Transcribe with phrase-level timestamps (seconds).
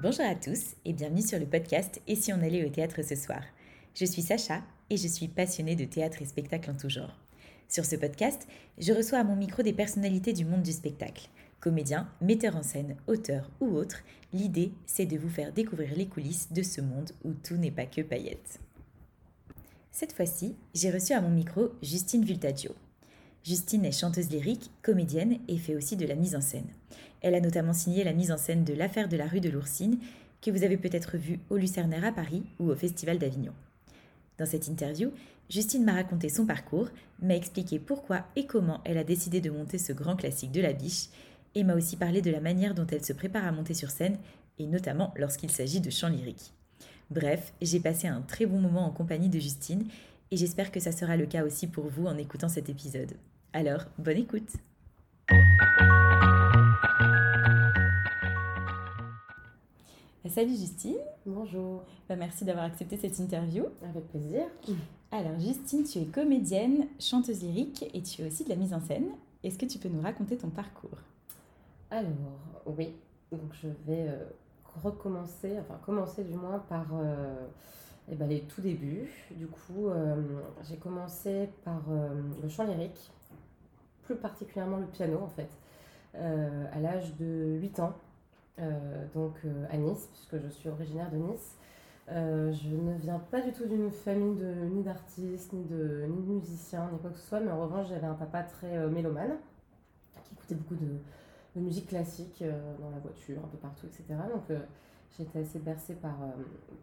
[0.00, 3.16] Bonjour à tous et bienvenue sur le podcast Et si on allait au théâtre ce
[3.16, 3.42] soir
[3.96, 7.18] Je suis Sacha et je suis passionnée de théâtre et spectacle en tout genre.
[7.68, 8.46] Sur ce podcast,
[8.78, 11.28] je reçois à mon micro des personnalités du monde du spectacle.
[11.58, 16.52] Comédiens, metteurs en scène, auteurs ou autres, l'idée c'est de vous faire découvrir les coulisses
[16.52, 18.60] de ce monde où tout n'est pas que paillettes.
[19.90, 22.70] Cette fois-ci, j'ai reçu à mon micro Justine Vultaggio.
[23.42, 26.68] Justine est chanteuse lyrique, comédienne et fait aussi de la mise en scène.
[27.22, 29.98] Elle a notamment signé la mise en scène de L'affaire de la rue de l'Oursine,
[30.40, 33.52] que vous avez peut-être vu au Lucernaire à Paris ou au Festival d'Avignon.
[34.38, 35.10] Dans cette interview,
[35.50, 36.88] Justine m'a raconté son parcours,
[37.20, 40.72] m'a expliqué pourquoi et comment elle a décidé de monter ce grand classique de la
[40.72, 41.08] biche,
[41.54, 44.18] et m'a aussi parlé de la manière dont elle se prépare à monter sur scène,
[44.58, 46.52] et notamment lorsqu'il s'agit de chant lyrique.
[47.10, 49.86] Bref, j'ai passé un très bon moment en compagnie de Justine,
[50.30, 53.14] et j'espère que ça sera le cas aussi pour vous en écoutant cet épisode.
[53.52, 54.52] Alors, bonne écoute
[60.30, 60.98] Salut Justine.
[61.24, 61.82] Bonjour.
[62.08, 63.64] Bah, merci d'avoir accepté cette interview.
[63.82, 64.42] Avec plaisir.
[65.10, 68.80] Alors Justine, tu es comédienne, chanteuse lyrique et tu es aussi de la mise en
[68.80, 69.06] scène.
[69.42, 70.98] Est-ce que tu peux nous raconter ton parcours?
[71.90, 72.10] Alors
[72.66, 72.94] oui,
[73.32, 74.24] donc je vais euh,
[74.82, 77.34] recommencer, enfin commencer du moins par euh,
[78.10, 79.08] eh ben, les tout débuts.
[79.30, 80.16] Du coup, euh,
[80.68, 81.82] j'ai commencé par
[82.42, 83.10] le chant lyrique,
[84.02, 85.48] plus particulièrement le piano en fait,
[86.14, 87.94] à l'âge de 8 ans.
[88.60, 91.56] Euh, donc euh, à Nice, puisque je suis originaire de Nice.
[92.10, 96.22] Euh, je ne viens pas du tout d'une famille de, ni d'artistes, ni de, ni
[96.22, 99.36] de musiciens, ni quoi que ce soit, mais en revanche, j'avais un papa très mélomane,
[100.24, 100.98] qui écoutait beaucoup de,
[101.60, 102.44] musique classique
[102.80, 104.04] dans la voiture, un peu partout, etc.
[104.32, 104.56] Donc
[105.18, 106.16] j'étais assez bercée par,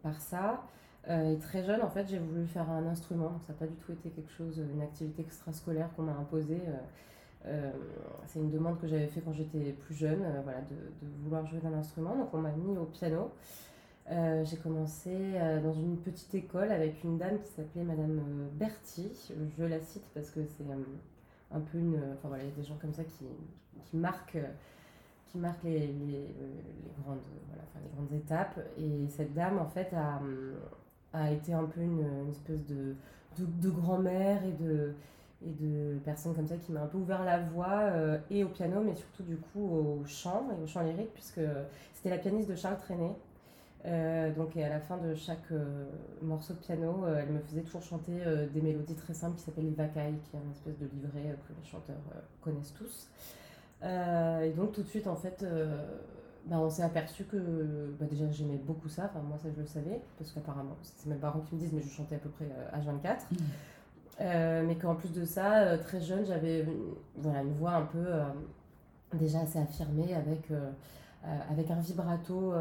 [0.03, 0.63] par ça.
[1.09, 3.75] et très jeune, en fait, j'ai voulu faire un instrument, donc ça n'a pas du
[3.75, 6.61] tout été quelque chose, une activité extrascolaire qu'on m'a imposée.
[8.25, 10.75] C'est une demande que j'avais fait quand j'étais plus jeune, euh, voilà, de,
[11.23, 12.15] vouloir jouer d'un instrument.
[12.15, 13.31] Donc on m'a mis au piano.
[14.11, 18.21] Euh, j'ai commencé dans une petite école avec une dame qui s'appelait Madame
[18.53, 19.09] Berti.
[19.57, 20.63] Je la cite parce que c'est
[21.51, 21.95] un peu une.
[22.13, 23.25] Enfin voilà, il y a des gens comme ça qui,
[23.83, 24.37] qui marquent,
[25.25, 26.35] qui marquent les, les,
[27.01, 27.17] grandes,
[27.47, 28.59] voilà, enfin, les grandes étapes.
[28.77, 30.21] Et cette dame, en fait, a,
[31.13, 32.95] a été un peu une, une espèce de,
[33.39, 34.93] de, de grand-mère et de
[35.45, 38.49] et de personnes comme ça qui m'ont un peu ouvert la voie euh, et au
[38.49, 41.41] piano mais surtout du coup au chant et au chant lyrique puisque
[41.93, 43.15] c'était la pianiste de Charles Trenet.
[43.85, 45.85] Euh, donc et à la fin de chaque euh,
[46.23, 48.13] morceau de piano elle me faisait toujours chanter
[48.51, 51.53] des mélodies très simples qui s'appellent les vacailles qui est une espèce de livret que
[51.59, 52.01] les chanteurs
[52.41, 53.09] connaissent tous.
[53.83, 55.45] Et donc tout de suite en fait
[56.47, 57.37] bah, on s'est aperçu que
[57.99, 61.15] bah, déjà j'aimais beaucoup ça, enfin moi ça je le savais, parce qu'apparemment c'est mes
[61.15, 63.27] parents qui me disent mais je chantais à peu près à 24
[64.21, 66.65] euh, mais qu'en plus de ça, euh, très jeune, j'avais
[67.17, 68.23] voilà, une voix un peu euh,
[69.13, 70.49] déjà assez affirmée avec,
[71.49, 72.53] avec un vibrato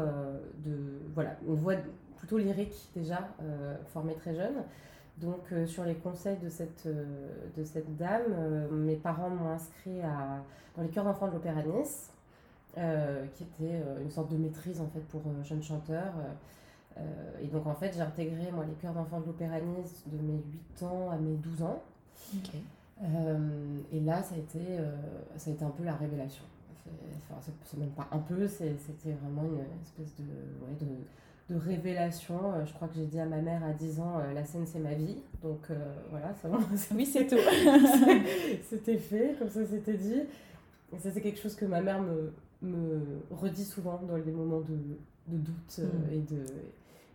[0.63, 0.99] de.
[1.13, 1.75] Voilà, une voix
[2.17, 3.27] plutôt lyrique déjà,
[3.87, 4.63] formée très jeune.
[5.17, 8.23] Donc, sur les conseils de cette, de cette dame,
[8.71, 10.43] mes parents m'ont inscrit à,
[10.75, 12.09] dans les chœurs d'enfants de l'Opéra Nice,
[12.75, 16.13] qui était une sorte de maîtrise en fait pour jeunes chanteurs.
[16.97, 17.01] Euh,
[17.41, 20.41] et donc en fait, j'ai intégré moi les chœurs d'enfants de l'Opéra Nice de mes
[20.77, 21.83] 8 ans à mes 12 ans.
[23.03, 24.95] Euh, et là, ça a, été, euh,
[25.35, 26.43] ça a été un peu la révélation.
[27.29, 30.23] Enfin, c'est même pas un peu, c'était vraiment une espèce de,
[30.63, 32.39] ouais, de, de, révélation.
[32.63, 34.93] Je crois que j'ai dit à ma mère à 10 ans, la scène c'est ma
[34.93, 35.17] vie.
[35.41, 35.71] Donc
[36.11, 36.47] voilà, ça,
[36.93, 37.37] oui, c'est tout.
[38.69, 40.21] c'était fait, comme ça c'était dit.
[40.93, 43.01] Et ça, c'est quelque chose que ma mère me, me
[43.31, 44.77] redit souvent dans les moments de,
[45.27, 46.13] de doute mm.
[46.13, 46.43] et de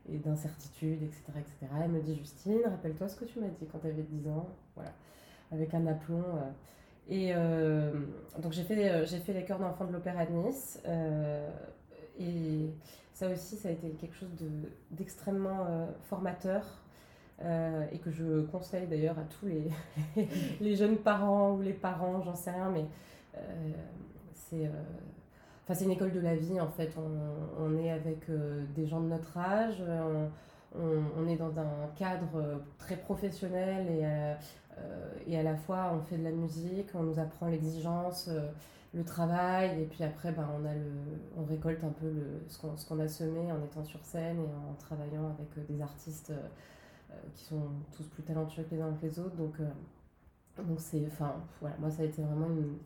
[0.08, 1.72] et d'incertitude, etc., etc.
[1.82, 4.48] Elle me dit Justine, rappelle-toi ce que tu m'as dit quand tu avais 10 ans,
[4.74, 4.92] voilà,
[5.52, 6.24] avec un aplomb.
[6.36, 6.50] Euh.
[7.08, 7.92] Et euh,
[8.38, 10.80] donc j'ai fait, euh, j'ai fait les chœurs d'enfants de l'Opéra de Nice.
[12.18, 12.70] et
[13.12, 16.64] ça aussi, ça a été quelque chose de, d'extrêmement formateur.
[17.40, 19.46] et que je conseille d'ailleurs à tous
[20.60, 22.84] les jeunes parents ou les parents, j'en sais rien, mais
[24.34, 24.70] c'est
[25.68, 26.92] c'est une école de la vie en fait.
[26.96, 30.26] On, on est avec euh, des gens de notre âge, euh,
[30.74, 36.00] on, on, est dans un cadre euh, très professionnel et, et à la fois on
[36.00, 38.30] fait de la musique, on nous apprend l'exigence,
[38.94, 40.90] le travail et puis après ben, on, a le,
[41.36, 44.74] on récolte un peu le, ce qu'on a semé en étant sur scène et en
[44.74, 46.32] travaillant avec des artistes
[47.34, 47.62] qui sont
[47.94, 49.36] tous plus talentueux que les uns que les autres.
[49.36, 49.56] Donc,
[50.56, 50.78] donc
[51.08, 52.78] enfin, voilà, moi ça a été vraiment une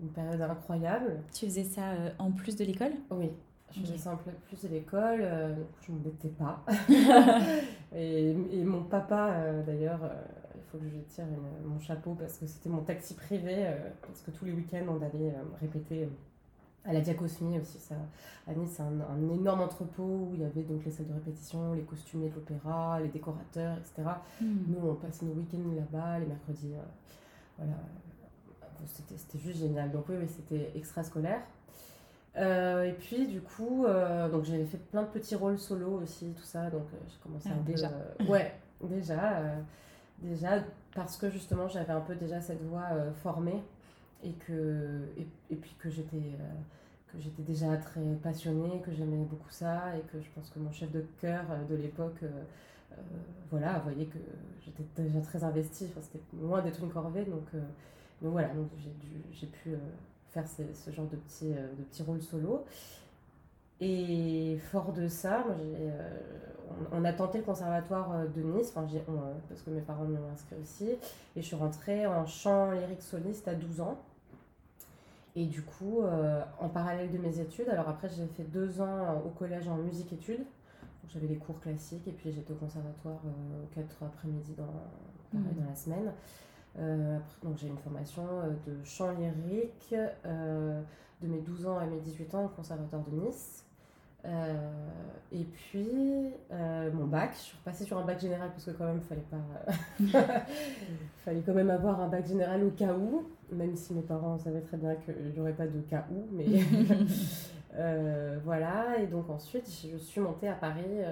[0.00, 1.20] une période incroyable.
[1.32, 2.92] Tu faisais ça euh, en plus de l'école?
[3.10, 3.30] Oui,
[3.72, 6.64] je faisais ça en plus de l'école, euh, je ne m'embêtais pas.
[7.94, 10.00] et, et, mon papa, euh, d'ailleurs,
[10.54, 11.24] il faut que je tire
[11.64, 13.66] mon chapeau parce que c'était mon taxi privé,
[14.06, 16.08] parce que tous les week-ends, on allait répéter
[16.84, 17.78] à la Diacosmie aussi.
[17.78, 17.94] Ça.
[18.46, 21.72] À Nice, c'est un, énorme entrepôt où il y avait donc les salles de répétition,
[21.72, 24.08] les costumiers de l'opéra, les décorateurs, etc.
[24.40, 24.56] Hmm.
[24.68, 26.74] Nous, on passait nos week-ends là-bas, les mercredis.
[27.56, 27.76] Voilà.
[28.86, 29.90] C'était juste génial.
[29.90, 31.40] Donc oui, oui c'était extra-scolaire.
[32.36, 36.32] Euh, et puis du coup, euh, donc j'avais fait plein de petits rôles solo aussi,
[36.36, 36.70] tout ça.
[36.70, 37.90] Donc j'ai commencé ah, à déjà.
[38.28, 39.42] ouais, déjà,
[40.18, 40.64] déjà
[40.94, 42.88] parce que justement j'avais un peu déjà cette voix
[43.22, 43.62] formée
[44.24, 45.00] et que
[45.50, 50.00] et, puis que j'étais euh, que j'étais déjà très passionnée, que j'aimais beaucoup ça et
[50.00, 52.28] que je pense que mon chef de cœur euh, de l'époque euh,
[53.50, 54.18] voilà, voyait que
[54.64, 57.46] j'étais déjà très investie, enfin, c'était loin d'être une corvée donc,
[58.22, 58.68] donc voilà, donc
[59.32, 59.70] j'ai pu
[60.30, 62.64] faire ce genre de petits, de petits rôles solo.
[63.80, 65.56] Et fort de ça, moi
[66.92, 68.86] on, a tenté le conservatoire de Nice, enfin,
[69.48, 70.98] parce que mes parents m'ont inscrit aussi, et
[71.36, 73.98] je suis rentrée en chant lyrique soliste à 12 ans.
[75.36, 79.20] Et du coup, euh, en parallèle de mes études, alors après j'ai fait deux ans
[79.24, 80.44] au collège en musique-études.
[81.08, 85.42] J'avais les cours classiques et puis j'étais au conservatoire euh, quatre après-midi dans, mmh.
[85.58, 86.12] dans la semaine.
[86.78, 88.24] Euh, donc j'ai une formation
[88.66, 89.94] de chant lyrique
[90.24, 93.64] de mes 12 ans à mes 18 ans au conservatoire de Nice.
[94.26, 94.54] Euh,
[95.32, 98.86] et puis, euh, mon bac, je suis repassée sur un bac général parce que quand
[98.86, 100.46] même, il fallait pas...
[101.24, 104.62] fallait quand même avoir un bac général au cas où, même si mes parents savaient
[104.62, 106.46] très bien qu'il n'y aurait pas de cas où, mais
[107.76, 108.98] euh, voilà.
[108.98, 111.02] Et donc ensuite, je suis montée à Paris,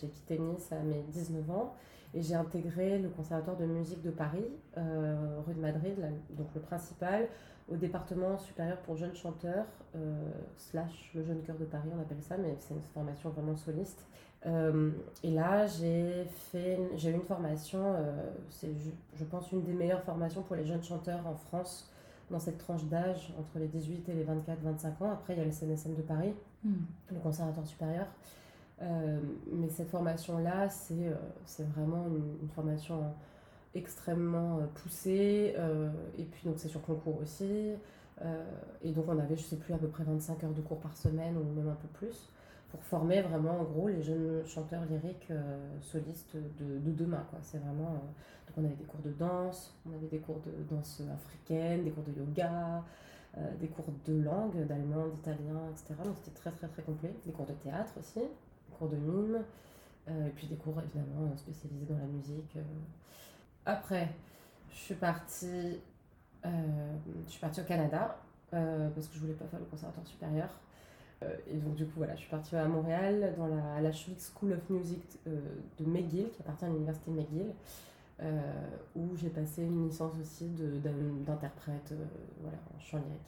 [0.00, 1.74] j'ai quitté Nice à mes 19 ans
[2.14, 4.44] et j'ai intégré le conservatoire de musique de Paris,
[4.76, 5.96] rue de Madrid,
[6.30, 7.28] donc le principal,
[7.68, 9.66] au département supérieur pour jeunes chanteurs,
[9.96, 13.56] euh, slash le jeune chœur de Paris, on appelle ça, mais c'est une formation vraiment
[13.56, 14.06] soliste.
[14.46, 14.90] Euh,
[15.22, 18.68] et là, j'ai fait, j'ai eu une formation, euh, c'est,
[19.14, 21.90] je, pense, une des meilleures formations pour les jeunes chanteurs en France
[22.30, 25.12] dans cette tranche d'âge, entre les 18 et les 24-25 ans.
[25.12, 26.34] Après, il y a le CNSM de Paris,
[26.64, 26.72] hmm.
[27.12, 28.06] le conservatoire supérieur.
[28.80, 31.12] Mais cette formation-là, c'est,
[31.46, 33.02] c'est vraiment une, formation
[33.74, 35.54] extrêmement euh, poussé.
[35.58, 37.72] Euh, et puis, donc, c'est sur concours aussi.
[38.22, 38.44] Euh,
[38.82, 40.96] et donc, on avait, je sais plus, à peu près 25 heures de cours par
[40.96, 42.30] semaine ou même un peu plus
[42.70, 45.30] pour former vraiment, en gros, les jeunes chanteurs lyriques
[45.80, 47.24] solistes de, de, demain.
[47.40, 47.92] C'est vraiment.
[47.92, 51.92] donc, on avait des cours de danse, on avait des cours de danse africaine, des
[51.92, 52.82] cours de yoga.
[53.60, 55.94] des cours de langue, d'allemand, d'italien, etc.
[56.04, 57.14] Donc c'était très très très complet.
[57.24, 58.22] Des cours de théâtre aussi,
[58.78, 59.42] cours de mime,
[60.08, 62.58] et puis des cours évidemment spécialisés dans la musique.
[63.66, 64.10] Après,
[64.70, 65.80] je suis partie,
[66.44, 66.50] euh,
[67.26, 68.18] je suis partie au Canada
[68.52, 70.48] euh, parce que je voulais pas faire le conservatoire supérieur.
[71.22, 74.52] Euh, et donc, du coup, voilà, je suis partie à Montréal, dans la, la School
[74.52, 77.54] of Music de McGill, qui appartient à l'université McGill,
[78.94, 80.48] où j'ai passé une licence aussi
[81.24, 81.94] d'interprète
[82.40, 83.20] voilà, en chant lyrique.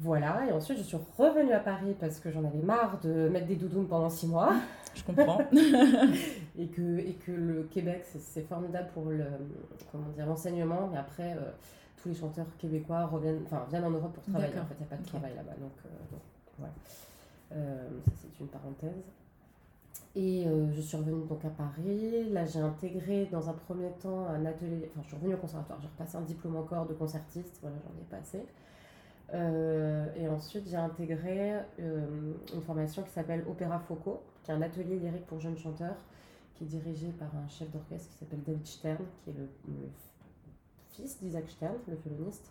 [0.00, 3.46] Voilà, et ensuite je suis revenue à Paris parce que j'en avais marre de mettre
[3.46, 4.52] des doudounes pendant six mois.
[4.94, 5.38] Je comprends.
[6.58, 9.24] et, que, et que le Québec, c'est formidable pour le,
[9.92, 11.50] comment dire, l'enseignement, mais après, euh,
[12.02, 14.58] tous les chanteurs québécois reviennent, enfin, viennent en Europe pour travailler.
[14.58, 15.54] En fait, il n'y a pas de travail là-bas.
[15.60, 16.16] Donc, euh,
[16.58, 16.72] voilà.
[17.52, 19.04] Euh, ça, c'est une parenthèse.
[20.16, 22.28] Et je suis revenue donc à Paris.
[22.30, 24.90] Là, j'ai intégré dans un premier temps un atelier.
[24.90, 25.78] Enfin, je suis revenue au conservatoire.
[25.80, 27.58] J'ai repassé un diplôme encore de concertiste.
[27.62, 28.44] Voilà, j'en ai passé.
[29.34, 34.62] Euh, et ensuite, j'ai intégré euh, une formation qui s'appelle Opéra Foco, qui est un
[34.62, 35.96] atelier lyrique pour jeunes chanteurs,
[36.54, 39.48] qui est dirigé par un chef d'orchestre qui s'appelle David Stern, qui est le,
[40.92, 42.50] fils d'Isaac Stern, le violoniste,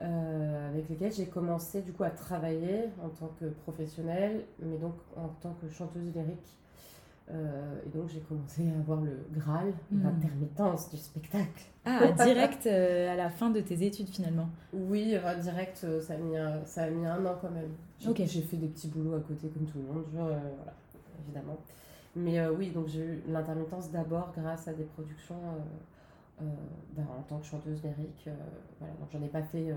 [0.00, 4.94] euh, avec lequel j'ai commencé du coup à travailler en tant que professionnelle, mais donc
[5.16, 6.56] en tant que chanteuse lyrique
[7.32, 10.02] euh, et donc j'ai commencé à avoir le Graal, hmm.
[10.02, 11.64] l'intermittence du spectacle.
[11.84, 16.16] Ah, direct euh, à la fin de tes études finalement Oui, direct, euh, ça a,
[16.16, 17.70] mis un, ça a mis un an quand même.
[17.98, 20.40] J'ai fait des petits boulots à côté comme tout le monde, voilà,
[21.24, 21.58] évidemment.
[22.16, 25.40] Mais oui, donc j'ai eu l'intermittence d'abord grâce à des productions
[26.40, 28.28] ben, en tant que chanteuse lyrique.
[28.80, 29.72] voilà, donc j'en ai pas fait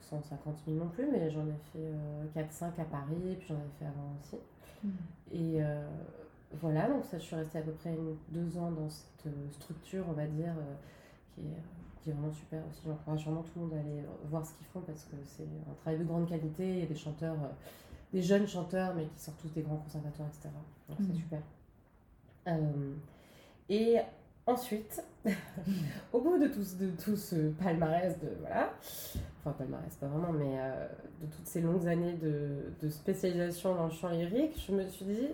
[0.00, 3.84] 150 000 non plus, mais j'en ai fait 4-5 à Paris, puis j'en ai fait
[3.84, 4.38] avant aussi.
[4.82, 4.90] Hmm.
[5.30, 5.60] Et
[6.60, 7.96] voilà, donc ça, je suis restée à peu près
[8.28, 10.74] deux ans dans cette euh, structure, on va dire, euh,
[11.34, 11.62] qui, est,
[12.02, 12.82] qui, est, vraiment super aussi.
[12.86, 15.74] J'encourage vraiment tout le monde à aller voir ce qu'ils font parce que c'est un
[15.82, 16.68] travail de grande qualité.
[16.68, 17.48] Il y a des chanteurs, euh,
[18.12, 20.48] des jeunes chanteurs, mais qui sortent tous des grands conservateurs, etc.
[20.88, 21.16] Donc c'est mmh.
[21.16, 21.40] super.
[23.68, 23.96] et
[24.46, 25.02] ensuite,
[26.12, 28.28] au bout de tout, de tout ce palmarès de.
[28.40, 28.72] Voilà.
[29.40, 30.58] Enfin, palmarès, pas vraiment, mais
[31.20, 35.04] de toutes ces longues années de, de spécialisation dans le chant lyrique, je me suis
[35.04, 35.28] dit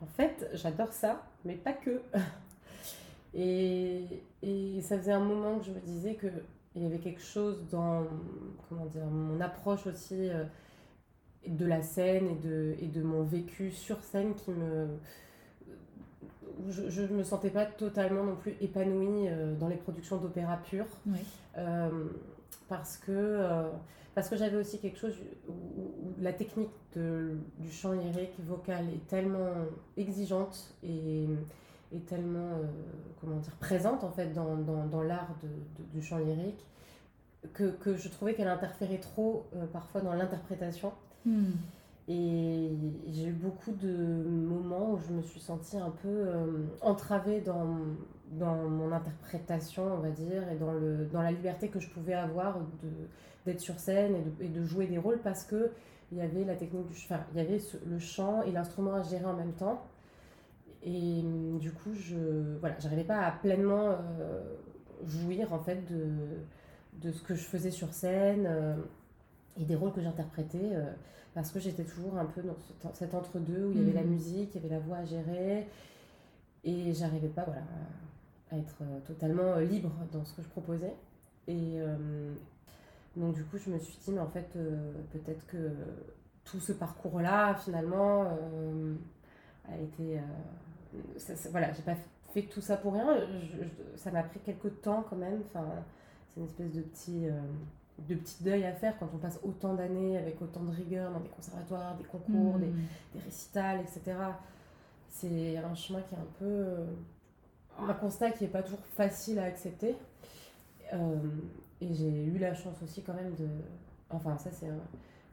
[0.00, 2.02] en fait, j'adore ça, mais pas que.
[3.34, 4.04] et,
[4.42, 6.28] et, ça faisait un moment que je me disais que
[6.74, 8.04] il y avait quelque chose dans
[8.68, 10.28] comment dire, mon approche aussi
[11.46, 14.86] de la scène et de, et de mon vécu sur scène qui me
[16.68, 19.28] je ne me sentais pas totalement non plus épanouie
[19.58, 20.86] dans les productions d'opéra pur.
[22.68, 23.68] Parce que
[24.14, 25.14] parce que j'avais aussi quelque chose
[25.48, 25.52] où,
[26.20, 29.52] la technique du chant lyrique vocal est tellement
[29.96, 31.28] exigeante et,
[31.94, 32.66] est tellement euh,
[33.20, 35.48] comment dire, présente en fait dans, dans, l'art de,
[35.98, 36.64] du chant lyrique
[37.54, 40.92] que, que je trouvais qu'elle interférait trop euh, parfois dans l'interprétation.
[41.24, 41.52] Hmm.
[42.08, 42.70] Et
[43.10, 47.76] j'ai eu beaucoup de moments où je me suis sentie un peu euh, entravée dans,
[48.32, 52.14] dans mon interprétation, on va dire, et dans, le, dans la liberté que je pouvais
[52.14, 52.58] avoir
[53.46, 55.70] d'être sur scène et de, et de, jouer des rôles parce que
[56.10, 59.02] il y avait la technique du enfin, il y avait le chant et l'instrument à
[59.02, 59.82] gérer en même temps.
[60.82, 64.40] Et hum, du coup, je voilà, j'arrivais pas à pleinement euh,
[65.06, 66.08] jouir en fait de,
[67.02, 68.76] de ce que je faisais sur scène euh,
[69.58, 70.72] et des rôles que j'interprétais
[71.34, 74.10] parce que j'étais toujours un peu dans cet entre-deux où il y avait la mm.
[74.10, 75.68] musique, il y avait la voix à gérer,
[76.64, 78.07] et j'arrivais pas voilà, à
[78.56, 80.94] être euh, totalement euh, libre dans ce que je proposais.
[81.46, 82.34] Et euh,
[83.16, 84.56] donc du coup, je me suis dit, mais en fait,
[85.12, 85.72] peut-être que
[86.44, 88.24] tout ce parcours-là, finalement,
[89.66, 90.20] a été...
[91.50, 91.96] voilà, j'ai pas
[92.32, 93.06] fait tout ça pour rien,
[93.96, 95.66] ça m'a pris quelques temps quand même, enfin,
[96.28, 97.28] c'est une espèce de petit
[98.06, 101.20] de petits deuils à faire quand on passe autant d'années avec autant de rigueur dans
[101.20, 102.86] des conservatoires, des concours, des, hmm.
[103.14, 104.16] des, récitals, etc.
[105.08, 106.44] C'est un chemin qui est un peu.
[106.44, 106.86] Euh,
[107.88, 109.96] un constat qui n'est pas toujours facile à accepter.
[110.92, 111.16] Euh,
[111.80, 113.48] et j'ai eu la chance aussi quand même de.
[114.10, 114.66] Enfin, ça, c'est.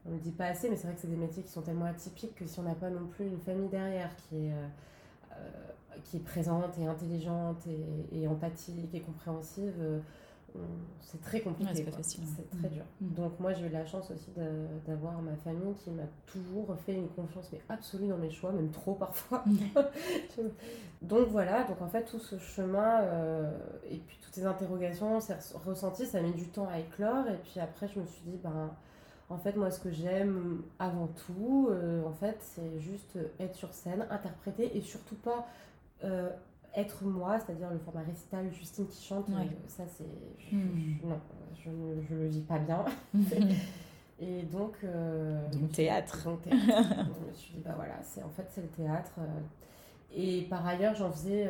[0.05, 1.63] On ne le dit pas assez, mais c'est vrai que c'est des métiers qui sont
[1.63, 4.53] tellement atypiques que si on n'a pas non plus une famille derrière qui est.
[4.53, 4.67] Euh,
[6.03, 7.65] qui est présente et intelligente
[8.11, 9.73] et empathique et compréhensive,
[11.01, 11.71] c'est très compliqué.
[11.75, 12.23] c'est facile.
[12.35, 12.71] C'est très mm.
[12.71, 12.83] dur.
[13.01, 13.13] Mm.
[13.13, 14.31] Donc moi j'ai eu la chance aussi
[14.87, 18.71] d'avoir ma famille qui m'a toujours fait une confiance mais absolue dans mes choix, même
[18.71, 19.43] trop parfois.
[19.45, 19.59] Mm.
[21.01, 23.51] donc voilà, donc en fait tout ce chemin euh,
[23.89, 25.33] et puis toutes ces interrogations, ces
[25.65, 28.37] ressentis, ça a mis du temps à éclore et puis après je me suis dit
[28.43, 28.71] ben
[29.29, 33.73] en fait moi ce que j'aime avant tout, euh, en fait c'est juste être sur
[33.73, 35.47] scène, interpréter et surtout pas
[36.03, 36.29] euh,
[36.75, 40.55] être moi, c'est-à-dire le format récital, Justine qui chante, euh, ça c'est.
[40.55, 40.97] Hmm.
[41.03, 41.19] Non,
[41.63, 42.85] je ne le vis pas bien.
[44.19, 44.75] et donc.
[44.83, 46.23] Euh, donc théâtre.
[46.25, 46.61] Donc théâtre.
[46.67, 49.13] je me suis dit, bah voilà, c'est, en fait c'est le théâtre.
[49.19, 49.39] Euh.
[50.13, 51.49] et par ailleurs, j'en faisais,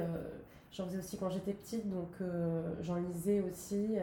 [0.72, 2.14] j'en faisais aussi quand j'étais petite, donc
[2.82, 3.98] j'en lisais aussi.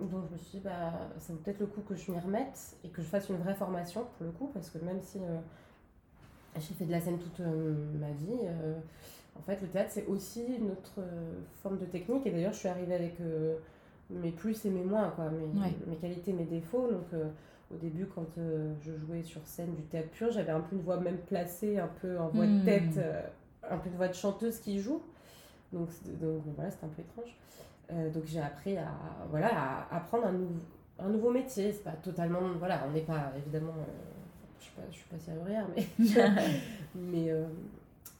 [0.00, 2.76] donc je me suis dit, bah, ça vaut peut-être le coup que je m'y remette
[2.82, 5.20] et que je fasse une vraie formation pour le coup, parce que même si
[6.56, 8.48] j'ai fait de la scène toute ma vie
[9.38, 12.26] en fait, le théâtre, c'est aussi une autre euh, forme de technique.
[12.26, 13.56] Et d'ailleurs, je suis arrivée avec euh,
[14.10, 16.88] mes plus et mes moins, quoi, mes, mes qualités, mes défauts.
[16.90, 17.28] Donc, euh,
[17.72, 18.26] au début, quand
[18.82, 21.90] je jouais sur scène du théâtre pur, j'avais un peu une voix même placée, un
[22.00, 22.64] peu en voix de hmm.
[22.64, 23.00] tête,
[23.68, 25.02] un peu une voix de chanteuse qui joue.
[25.72, 25.88] Donc,
[26.20, 28.12] donc voilà, c'était un peu étrange.
[28.12, 28.92] donc, j'ai appris à,
[29.30, 30.60] voilà, à apprendre un, nouveau
[31.00, 31.72] un nouveau métier.
[31.72, 32.40] C'est pas totalement.
[32.58, 33.72] Voilà, on n'est pas, évidemment.
[34.60, 35.86] je ne suis pas serrurière, mais.
[36.94, 37.32] mais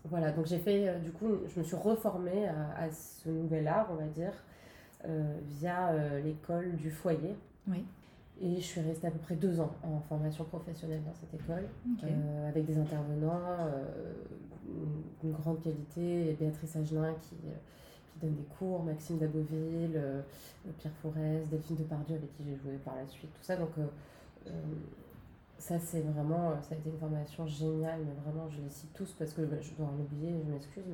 [0.05, 3.89] voilà, donc j'ai fait, euh, du coup, je me suis reformée à, ce nouvel art,
[3.91, 4.33] on va dire,
[5.07, 7.35] euh, via euh, l'école du foyer.
[7.69, 7.85] Oui.
[8.43, 11.69] Et je suis restée à peu près deux ans en formation professionnelle dans cette école,
[12.49, 13.71] avec des intervenants
[15.21, 20.03] d'une grande qualité, Béatrice Agelin qui, qui, donne des cours, Maxime Daboville,
[20.79, 23.55] Pierre Forest, Delphine Depardieu avec qui j'ai joué par la suite, tout ça.
[23.55, 23.71] Donc
[25.59, 28.93] ça, c'est vraiment, euh, ça a été une formation géniale, mais vraiment, je les cite
[28.93, 30.85] tous parce que bah, je dois en oublier, je m'excuse.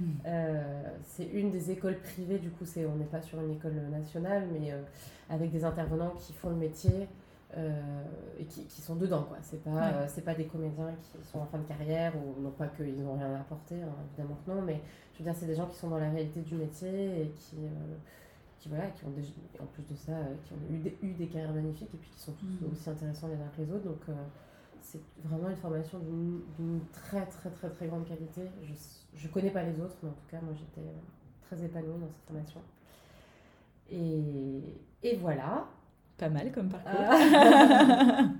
[0.00, 0.04] Hmm.
[0.26, 3.74] Euh, c'est une des écoles privées, du coup, c'est, on n'est pas sur une école
[3.90, 4.82] nationale, mais euh,
[5.30, 7.08] avec des intervenants qui font le métier
[8.38, 9.38] et qui, qui, sont dedans, quoi.
[9.40, 12.66] C'est pas, c'est pas des comédiens qui sont en fin de carrière ou non pas
[12.66, 14.82] qu'ils n'ont rien à apporter, hein, évidemment que non, mais
[15.14, 17.56] je veux dire, c'est des gens qui sont dans la réalité du métier et qui
[18.66, 21.26] qui, voilà, qui ont en plus de ça, euh, qui ont eu des, eu des
[21.26, 22.72] carrières magnifiques et puis qui sont tous mm.
[22.72, 23.84] aussi intéressants les uns que les autres.
[23.84, 24.12] Donc, euh,
[24.80, 28.42] c'est vraiment une formation d'une très, très, très, très grande qualité.
[29.14, 30.92] Je ne connais pas les autres, mais en tout cas, moi, j'étais euh,
[31.42, 32.60] très épanouie dans cette formation.
[33.90, 34.62] Et,
[35.02, 35.66] et voilà.
[36.18, 36.92] Pas mal comme parcours.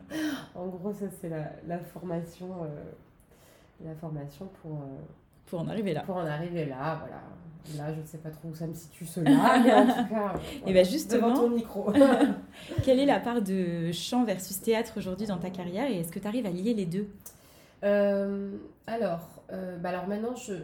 [0.55, 2.67] en gros, ça, c'est la, la, formation,
[3.85, 4.81] la formation pour
[5.45, 6.01] pour en arriver là.
[6.01, 7.21] Pour en arriver là, voilà.
[7.77, 10.35] Là, je ne sais pas trop où ça me situe cela, mais en tout cas,
[10.67, 11.93] et ben justement, devant ton micro.
[12.85, 16.19] quelle est la part de chant versus théâtre aujourd'hui dans ta carrière et est-ce que
[16.19, 17.09] tu arrives à lier les deux?
[17.85, 18.57] Euh,
[18.87, 20.55] Alors, euh, bah alors maintenant, je,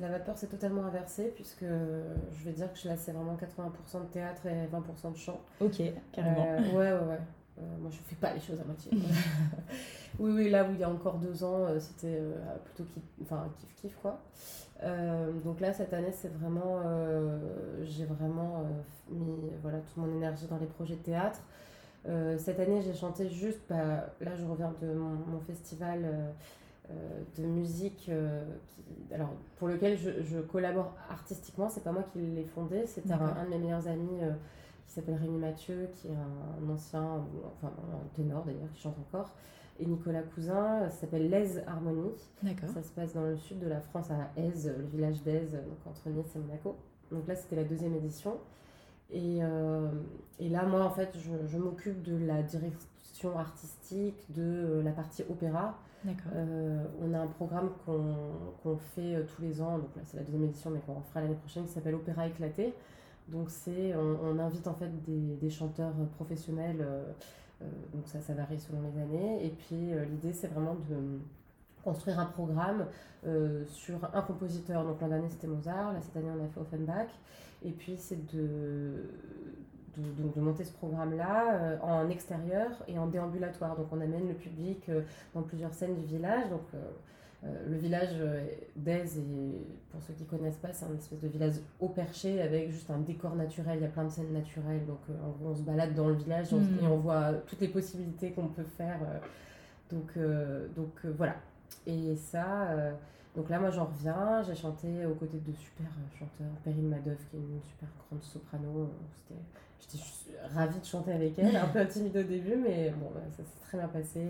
[0.00, 4.12] la vapeur c'est totalement inversé puisque je vais dire que je laisse vraiment 80% de
[4.12, 5.40] théâtre et 20% de chant.
[5.60, 5.82] Ok,
[6.12, 6.46] carrément.
[6.46, 7.20] Euh, ouais, ouais, ouais.
[7.58, 8.90] Euh, moi je fais pas les choses à moitié.
[10.18, 12.20] oui, oui, là où il y a encore deux ans, c'était
[12.64, 14.20] plutôt kiff, enfin, kiff kiff quoi.
[15.44, 16.80] Donc là, cette année, c'est vraiment.
[17.82, 18.64] j'ai vraiment
[19.10, 21.40] mis voilà, toute mon énergie dans les projets de théâtre.
[22.38, 23.60] cette année, j'ai chanté juste.
[23.68, 26.34] Bah, là, je reviens de mon festival
[26.90, 28.44] euh, de musique euh,
[29.10, 31.70] alors, pour lequel je, collabore artistiquement.
[31.70, 34.32] C'est pas moi qui l'ai fondé, c'est un, un, de mes meilleurs amis euh,
[34.86, 37.24] qui s'appelle Rémi Mathieu, qui est un, ancien,
[37.56, 39.30] enfin un ténor d'ailleurs, qui chante encore,
[39.80, 42.14] et Nicolas Cousin, ça s'appelle l'Aise Harmonie.
[42.72, 45.78] Ça se passe dans le sud de la France, à Aise, le village d'Aise, donc
[45.86, 46.76] entre Nice et Monaco.
[47.10, 48.36] Donc là, c'était la deuxième édition.
[49.10, 49.40] Et,
[50.38, 55.24] et, là, moi, en fait, je, je m'occupe de la direction artistique, de la partie
[55.28, 55.76] opéra,
[56.34, 60.22] euh, on a un programme qu'on fait euh, tous les ans, donc là c'est la
[60.22, 62.74] deuxième édition, mais qu'on fera l'année prochaine, qui s'appelle Opéra éclaté.
[63.28, 67.12] Donc c'est, on, invite en fait des, chanteurs professionnels, euh,
[67.92, 69.46] donc ça, ça varie selon les années.
[69.46, 71.20] Et puis l'idée c'est vraiment de
[71.82, 72.86] construire un programme
[73.68, 74.84] sur un compositeur.
[74.84, 77.08] Donc l'an dernier c'était Mozart, là cette année on a fait Offenbach.
[77.64, 79.08] Et puis c'est de,
[79.96, 83.76] de, monter ce programme-là euh, en extérieur et en déambulatoire.
[83.76, 85.02] Donc on amène le public euh,
[85.34, 86.48] dans plusieurs scènes du village.
[86.50, 86.78] Donc euh,
[87.66, 88.14] le village
[88.76, 89.22] d'Aise,
[89.90, 92.90] pour ceux qui ne connaissent pas, c'est un espèce de village au perché avec juste
[92.90, 93.78] un décor naturel.
[93.78, 94.86] Il y a plein de scènes naturelles.
[94.86, 96.78] Donc en gros, on se balade dans le village hmm.
[96.82, 98.98] et on voit toutes les possibilités qu'on peut faire.
[99.90, 100.18] donc
[100.74, 101.36] donc voilà.
[101.86, 102.68] Et ça.
[103.36, 104.42] Donc là, moi, j'en reviens.
[104.42, 105.86] J'ai chanté aux côtés de super
[106.18, 106.54] chanteurs.
[106.62, 108.90] Perrine Madoff, qui est une super grande soprano.
[109.80, 110.04] J'étais
[110.54, 113.78] ravie de chanter avec elle, un peu timide au début, mais bon, ça s'est très
[113.78, 114.20] bien passé.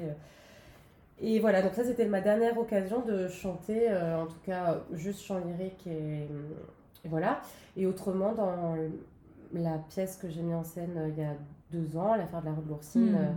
[1.20, 5.22] Et voilà, donc ça c'était ma dernière occasion de chanter, euh, en tout cas juste
[5.22, 6.28] chant lyrique et,
[7.04, 7.40] voilà.
[7.76, 8.76] Et autrement, dans
[9.52, 11.34] la pièce que j'ai mis en scène euh, il y a
[11.70, 13.16] deux ans, l'affaire de la rue de l'Oursine, hmm.
[13.16, 13.32] euh,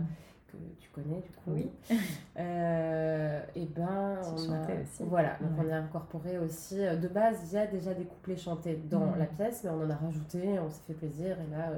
[0.48, 1.52] que tu connais du coup.
[1.52, 1.70] Oui.
[1.90, 5.02] et ben, on a, aussi.
[5.04, 6.76] Voilà, donc on a incorporé aussi.
[6.78, 9.18] De base, il y a déjà des couplets chantés dans hmm.
[9.18, 11.36] la pièce, mais on en a rajouté, on s'est fait plaisir.
[11.40, 11.70] Et là,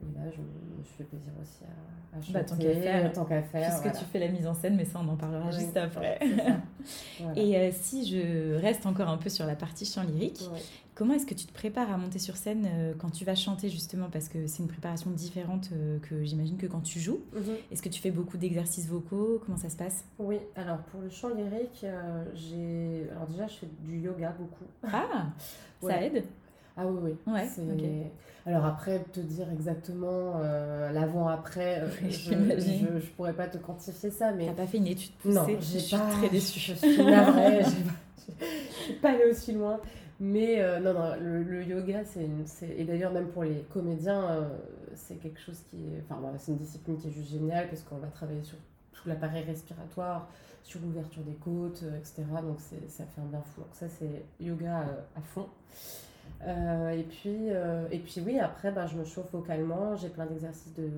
[0.00, 3.80] et là, je me fais plaisir aussi à, à bah, chanter, tant qu'à faire.
[3.80, 6.20] Puisque tu fais la mise en scène, mais ça, on en parlera juste après.
[7.36, 10.44] Et euh, si je reste encore un peu sur la partie chant lyrique,
[10.94, 13.70] comment est-ce que tu te prépares à monter sur scène euh, quand tu vas chanter,
[13.70, 17.20] justement Parce que c'est une préparation différente euh, que j'imagine que quand tu joues?
[17.34, 17.56] Mhm.
[17.72, 19.42] Est-ce que tu fais beaucoup d'exercices vocaux?
[19.44, 20.04] Comment ça se passe?
[20.20, 21.84] Oui, alors pour le chant lyrique,
[22.34, 23.08] j'ai...
[23.10, 24.64] Alors déjà, je fais du yoga beaucoup.
[24.84, 25.26] Ah
[25.82, 26.24] Ça aide?
[26.80, 27.32] Ah oui, oui.
[27.32, 28.12] Ouais,
[28.46, 34.30] Alors après, te dire exactement euh, l'avant-après, euh, je ne pourrais pas te quantifier ça.
[34.30, 36.60] mais T'as pas fait une étude poussée Non, j'ai je suis très déçue.
[36.60, 39.80] Je suis navrée, je ne suis pas allée aussi loin.
[40.20, 42.44] Mais euh, non, non, le, yoga, c'est une...
[42.76, 44.48] Et d'ailleurs, même pour les comédiens,
[44.94, 46.04] c'est quelque chose qui est...
[46.08, 48.56] Enfin, c'est une discipline qui est juste géniale parce qu'on va travailler sur
[48.92, 50.28] tout l'appareil respiratoire,
[50.62, 52.22] sur l'ouverture des côtes, etc.
[52.40, 53.62] Donc ça fait un bien fou.
[53.62, 54.86] Donc ça, c'est yoga
[55.16, 55.48] à fond.
[56.46, 60.26] Euh, et, puis, euh, et puis oui, après, ben, je me chauffe vocalement, j'ai plein
[60.26, 60.88] d'exercices de,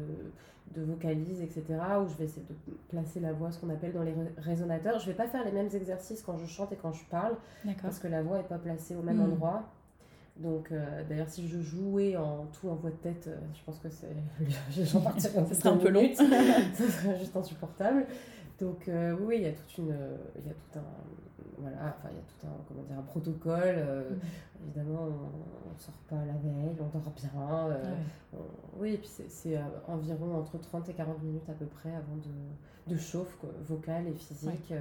[0.76, 1.64] de vocalise, etc.,
[2.02, 4.98] où je vais essayer de placer la voix, ce qu'on appelle dans les résonateurs.
[4.98, 7.36] Je ne vais pas faire les mêmes exercices quand je chante et quand je parle,
[7.82, 9.32] parce que la voix n'est pas placée au même hmm.
[9.32, 9.62] endroit.
[10.36, 13.88] Donc, euh, d'ailleurs, si je jouais en tout en voix de tête, je pense que
[13.90, 14.16] c'est.
[14.84, 15.44] J'en partirais.
[15.52, 16.08] Serait un peu long.
[16.14, 16.24] ça
[16.88, 18.06] serait juste insupportable.
[18.60, 19.94] Donc, oui, il y a toute une.
[20.38, 20.84] Il y a tout un
[21.60, 23.74] voilà, enfin, il y a tout un, comment dire, un protocole.
[23.76, 24.20] Euh, mm.
[24.64, 25.08] Évidemment,
[25.66, 27.70] on ne sort pas la veille, on dort bien.
[27.70, 27.94] Euh,
[28.78, 32.16] oui, et puis c'est euh, environ entre 30 et 40 minutes à peu près avant
[32.16, 34.72] de, de chauffe vocale et physique.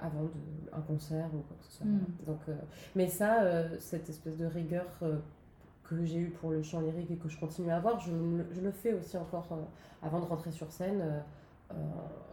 [0.00, 0.30] avant de,
[0.72, 1.86] un concert ou quoi que ce soit.
[1.86, 2.00] Mm.
[2.26, 2.40] Donc,
[2.94, 4.86] mais ça, cette espèce de rigueur
[5.84, 8.10] que j'ai eue pour le chant lyrique et que je continue à avoir, je,
[8.52, 9.46] je le fais aussi encore
[10.02, 11.22] avant de rentrer sur scène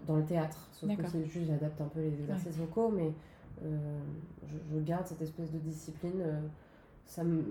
[0.08, 0.69] dans le théâtre.
[0.74, 3.12] Sauf que c'est juste, j'adapte un peu les exercices vocaux, mais
[3.63, 4.00] euh,
[4.72, 6.22] je, garde cette espèce de discipline.
[6.22, 6.41] Euh,
[7.06, 7.43] ça me.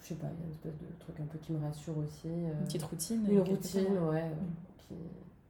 [0.00, 1.96] Je sais pas, il y a une espèce de truc un peu qui me rassure
[1.98, 2.28] aussi.
[2.28, 4.30] Euh, une petite routine Une routine, ouais,
[4.78, 4.94] qui,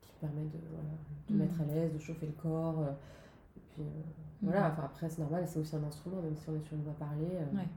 [0.01, 0.89] qui, permet de, voilà,
[1.29, 1.39] de mm.
[1.39, 2.83] mettre à l'aise, de chauffer le corps.
[3.57, 4.47] et puis mm.
[4.47, 6.83] voilà, enfin, après c'est normal, c'est aussi un instrument, même si on est sur une
[6.83, 7.27] voix parlée.
[7.53, 7.69] Ouais.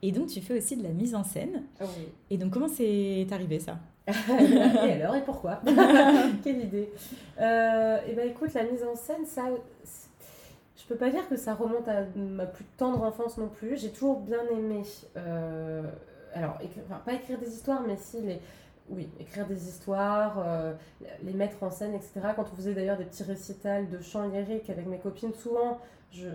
[0.00, 1.64] Et donc tu fais aussi de la mise en scène.
[1.80, 2.06] Ah oui.
[2.30, 3.78] Et donc comment c'est arrivé ça?
[4.86, 5.60] et alors, et pourquoi
[6.44, 6.92] Quelle idée
[7.40, 9.44] euh, Et eh ben écoute, la mise en scène, ça,
[10.76, 13.78] je peux pas dire que ça remonte à ma plus tendre enfance non plus.
[13.78, 14.82] J'ai toujours bien aimé,
[15.16, 15.82] euh,
[16.34, 16.58] alors,
[17.06, 18.40] pas écrire des histoires, mais si les,
[18.90, 20.74] oui, écrire des histoires, euh,
[21.22, 22.20] les mettre en scène, etc.
[22.36, 25.80] Quand on faisait d'ailleurs des petits récitals de chants lyriques avec mes copines, souvent
[26.14, 26.28] je,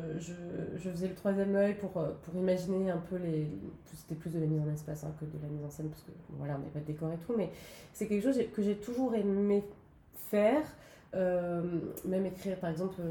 [0.78, 3.48] je, faisais le troisième œil pour, euh, pour imaginer un peu les.
[3.94, 6.02] C'était plus de la mise en espace hein, que de la mise en scène, parce
[6.02, 7.50] que voilà, on n'avait pas de décor et tout, mais
[7.94, 9.64] c'est quelque chose que j'ai toujours aimé
[10.30, 10.64] faire.
[11.16, 11.64] Euh,
[12.06, 13.02] même écrire, par exemple,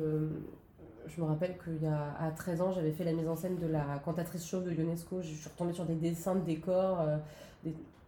[1.07, 3.57] je me rappelle qu'il y a à 13 ans, j'avais fait la mise en scène
[3.57, 5.23] de la cantatrice chauve de l'UNESCO.
[5.23, 7.05] Je suis retombée sur des dessins de décors.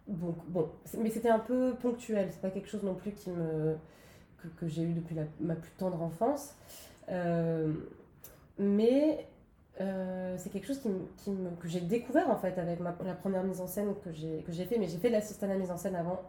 [0.07, 0.69] bon,
[0.99, 3.75] mais c'était un peu ponctuel, c'est pas quelque chose non plus qui me,
[4.37, 6.55] que, que j'ai eu depuis ma plus tendre enfance.
[7.09, 7.73] Euh,
[8.61, 9.27] mais
[9.81, 13.13] euh, c'est quelque chose qui, qui me, que j'ai découvert en fait avec ma, la
[13.13, 15.49] première mise en scène que j'ai, que j'ai fait, mais j'ai fait de l'assistant à
[15.49, 16.21] la mise en scène avant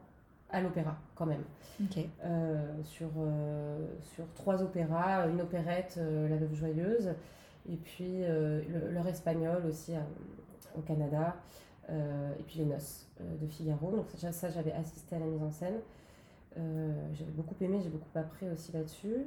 [0.50, 1.44] à l'opéra quand même.
[2.24, 3.08] Euh, sur,
[4.02, 7.14] sur trois opéras, une opérette, La Veuve Joyeuse,
[7.70, 8.22] et puis
[8.90, 9.92] leur espagnol aussi
[10.76, 11.36] au Canada.
[11.90, 13.90] Euh, et puis Les Noces euh, de Figaro.
[13.90, 15.80] Donc ça, ça j'avais assisté à la mise en scène.
[16.56, 19.26] Euh, j'avais beaucoup aimé, j'ai beaucoup appris aussi là-dessus.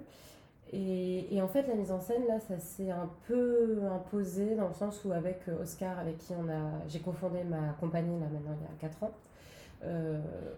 [0.74, 4.68] Et, et, en fait, la mise en scène, là, ça s'est un peu imposé dans
[4.68, 8.56] le sens où avec Oscar, avec qui on a, j'ai cofondé ma compagnie là maintenant
[8.60, 9.12] il y a 4 ans,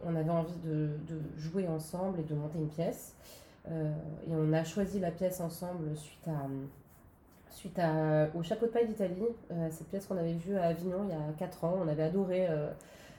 [0.05, 3.15] on avait envie de, de, jouer ensemble et de monter une pièce.
[3.69, 6.47] et on a choisi la pièce ensemble suite à,
[7.57, 11.05] suite à, au Chapeau de paille d'Italie, euh, cette pièce qu'on avait vue à Avignon
[11.05, 11.79] il y a 4 ans.
[11.83, 12.69] On avait adoré euh,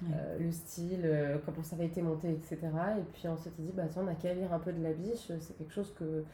[0.05, 1.11] euh, le style,
[1.44, 2.59] comment ça avait été monté, etc.
[2.98, 4.92] Et puis on s'était dit, bah tiens, on n'a qu'à lire un peu de la
[4.92, 6.24] biche, c'est quelque chose que.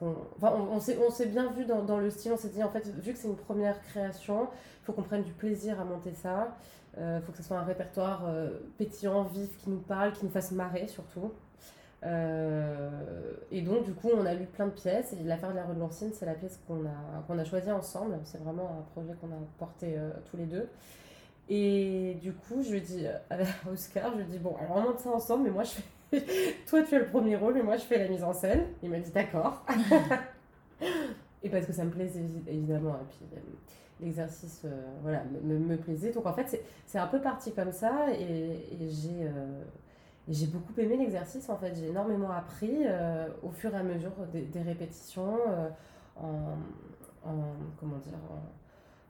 [0.00, 3.28] On, s'est bien vu dans, le style, on s'est dit, en fait, vu que c'est
[3.28, 4.48] une première création,
[4.82, 6.56] il faut qu'on prenne du plaisir à monter ça.
[6.96, 8.22] Il faut que ce soit un répertoire
[8.78, 11.32] pétillant, vif, qui nous parle, qui nous fasse marrer surtout.
[12.06, 12.90] Euh,
[13.50, 15.12] et donc, du coup, on a lu plein de pièces.
[15.12, 16.84] Et l'affaire de la rue de c'est la pièce qu'on
[17.38, 18.18] a, choisie ensemble.
[18.24, 20.68] C'est vraiment un projet qu'on a porté euh, tous les deux.
[21.48, 23.36] Et du coup, je dis à
[23.70, 25.82] Oscar, je dis bon, alors on monte ça ensemble, mais moi je fais.
[26.68, 28.66] Toi, tu as le premier rôle, mais moi je fais la mise en scène.
[28.82, 29.64] Il m'a dit d'accord.
[31.42, 32.94] et parce que ça me plaisait évidemment.
[32.94, 33.40] Et puis
[34.00, 34.66] l'exercice
[35.02, 36.12] voilà, me, me, plaisait.
[36.12, 38.06] Donc en fait, c'est un peu parti comme ça.
[38.18, 38.50] Et,
[38.80, 39.28] et j'ai
[40.28, 41.74] j'ai beaucoup aimé l'exercice, en fait.
[41.74, 45.68] J'ai énormément appris euh, au fur et à mesure des, répétitions, euh,
[46.16, 46.56] en,
[47.28, 47.34] en,
[47.78, 48.18] comment dire,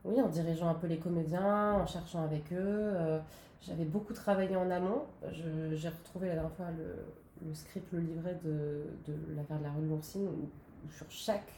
[0.04, 2.56] oui, en dirigeant un peu les comédiens, en cherchant avec eux.
[2.58, 3.18] Euh,
[3.62, 5.02] j'avais beaucoup travaillé en amont.
[5.32, 9.72] J'ai retrouvé la dernière fois le, le, script, le livret de, de l'affaire de la
[9.72, 10.50] rue de Loursine, où,
[10.90, 11.50] sur chaque,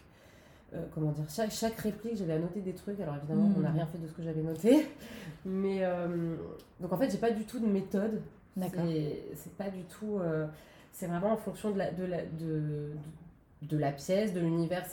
[0.94, 3.00] comment dire, chaque, chaque réplique, j'avais annoté des trucs.
[3.00, 3.74] Alors évidemment, on n'a hmm.
[3.74, 4.86] rien fait de ce que j'avais noté.
[5.44, 5.82] Mais
[6.80, 8.22] donc en fait, j'ai pas du tout de méthode
[9.34, 10.18] c'est pas du tout.
[10.18, 10.46] Euh,
[10.92, 12.90] c'est vraiment en fonction de la, de la, de,
[13.62, 14.84] de la pièce, de l'univers.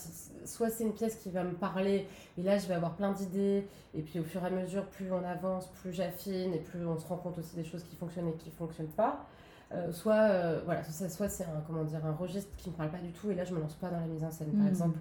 [0.45, 3.67] Soit c'est une pièce qui va me parler, et là je vais avoir plein d'idées,
[3.93, 6.97] et puis au fur et à mesure, plus on avance, plus j'affine, et plus on
[6.97, 9.25] se rend compte aussi des choses qui fonctionnent et qui ne fonctionnent pas.
[9.71, 12.77] Euh, soit euh, voilà, soit, soit c'est un, comment dire, un registre qui ne me
[12.77, 14.51] parle pas du tout, et là je me lance pas dans la mise en scène.
[14.51, 14.67] Par hmm.
[14.67, 14.99] exemple,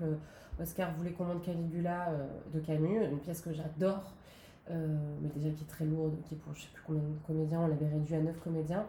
[0.60, 2.08] Oscar voulait qu'on monte Caligula
[2.52, 4.14] de Camus, une pièce que j'adore
[4.70, 7.26] euh, mais déjà qui est très lourde, qui est pour je sais plus combien de
[7.26, 8.86] comédiens, on l'avait réduit à 9 comédiens.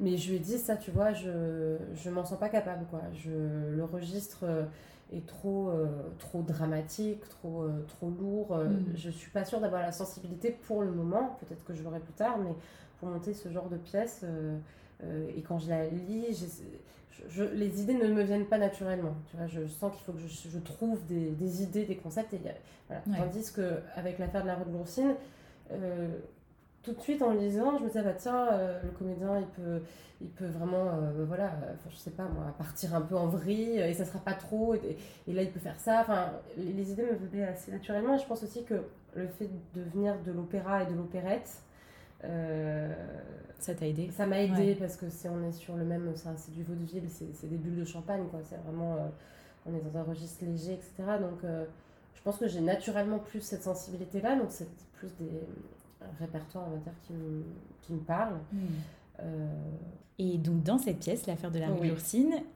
[0.00, 3.02] Mais je lui ai dit, ça, tu vois, je, je m'en sens pas capable, quoi.
[3.14, 4.64] Je, le registre euh,
[5.12, 5.86] est trop, euh,
[6.18, 8.56] trop dramatique, trop, trop lourd.
[8.56, 8.96] Mm.
[8.96, 12.14] Je suis pas sûre d'avoir la sensibilité pour le moment, peut-être que je l'aurai plus
[12.14, 12.54] tard, mais
[12.98, 14.24] pour monter ce genre de pièce,
[15.34, 16.46] et quand je la lis,
[17.28, 19.14] je, les idées ne me viennent pas naturellement.
[19.30, 22.32] Tu vois, je sens qu'il faut que je, je trouve des, des, idées, des concepts.
[22.34, 22.40] Et
[22.88, 23.02] voilà.
[23.02, 25.14] Tandis qu'avec l'affaire de la rue de Boursine,
[25.72, 26.08] euh,
[26.82, 29.82] tout de suite en lisant, je me disais, bah, tiens, euh, le comédien, il peut,
[30.20, 31.52] il peut vraiment, euh, voilà,
[31.90, 34.74] je sais pas moi, partir un peu en vrille et ça sera pas trop.
[34.74, 36.00] Et, et là, il peut faire ça.
[36.00, 38.14] Enfin, les, les idées me venaient assez naturellement.
[38.16, 38.74] Et je pense aussi que
[39.14, 41.62] le fait de venir de l'opéra et de l'opérette,
[42.24, 42.92] euh,
[43.58, 44.10] ça t'a aidé?
[44.10, 47.48] Ça m'a aidé parce que c'est on est sur le même, c'est du vaudeville, c'est
[47.48, 48.40] des bulles de champagne, quoi.
[48.44, 49.08] C'est vraiment, euh,
[49.66, 51.18] on est dans un registre léger, etc.
[51.20, 51.64] Donc, euh,
[52.14, 55.30] je pense que j'ai naturellement plus cette sensibilité-là, donc c'est plus des
[56.18, 57.44] répertoires, on va dire, qui me,
[57.82, 58.40] qui me parlent.
[58.52, 59.24] Hmm.
[60.18, 61.92] Et donc, dans cette pièce, L'affaire de la rue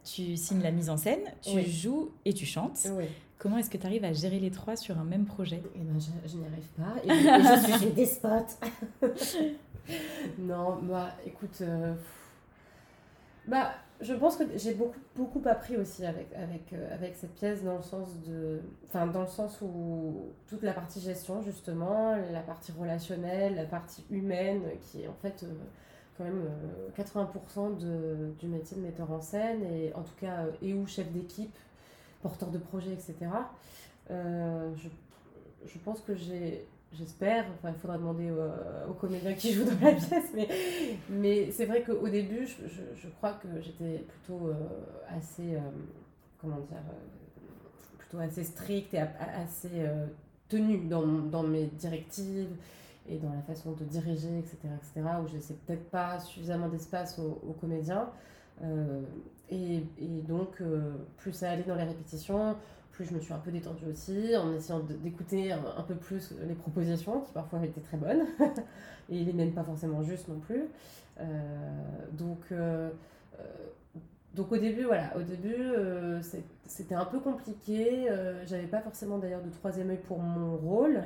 [0.05, 2.87] tu signes la mise en scène, tu joues et tu chantes.
[2.91, 3.07] Oui.
[3.39, 5.63] Comment est-ce que tu arrives à gérer les trois sur un même projet?
[5.75, 6.95] Eh ben, je, je n'y arrive pas.
[7.05, 8.59] Et, je suis une despote.
[10.39, 11.95] non, bah, écoute, euh,
[13.47, 17.63] bah, je pense que j'ai beaucoup, beaucoup appris aussi avec, avec, euh, avec cette pièce
[17.63, 22.41] dans le sens de, enfin, dans le sens où toute la partie gestion justement, la
[22.41, 25.53] partie relationnelle, la partie humaine, qui est en fait euh,
[26.19, 26.49] quand même
[26.97, 31.11] 80% de, du métier de metteur en scène et en tout cas et ou chef
[31.13, 31.57] d'équipe
[32.25, 33.15] porteur de projet, etc.
[34.11, 34.89] Euh, je,
[35.67, 37.45] je, pense que j'ai j'espère.
[37.59, 38.31] Enfin, il faudra demander
[38.89, 40.31] aux comédiens qui jouent dans la pièce.
[40.35, 40.49] Mais,
[41.09, 44.51] mais c'est vrai qu'au début, je, je, crois que j'étais plutôt
[45.09, 45.59] assez,
[46.41, 46.83] comment dire,
[47.99, 49.87] plutôt assez stricte et assez
[50.49, 52.57] tenue dans, dans mes directives
[53.09, 57.19] et dans la façon de diriger, etc., etc., où je laissais peut-être pas suffisamment d'espace
[57.19, 58.09] aux, comédiens.
[58.63, 59.03] Euh,
[59.51, 62.57] et, et, donc, euh, plus ça allait dans les répétitions,
[62.95, 66.55] plus je me suis un peu détendue aussi, en essayant d'écouter un, peu plus les
[66.55, 68.25] propositions, qui parfois étaient très bonnes,
[69.11, 70.65] et les mêmes pas forcément justes non plus.
[71.21, 71.25] Euh,
[72.13, 72.53] donc,
[74.35, 75.57] donc au début, voilà, au début,
[76.67, 78.07] c'était un peu compliqué.
[78.47, 81.03] J'avais pas forcément d'ailleurs de troisième œil pour mon rôle.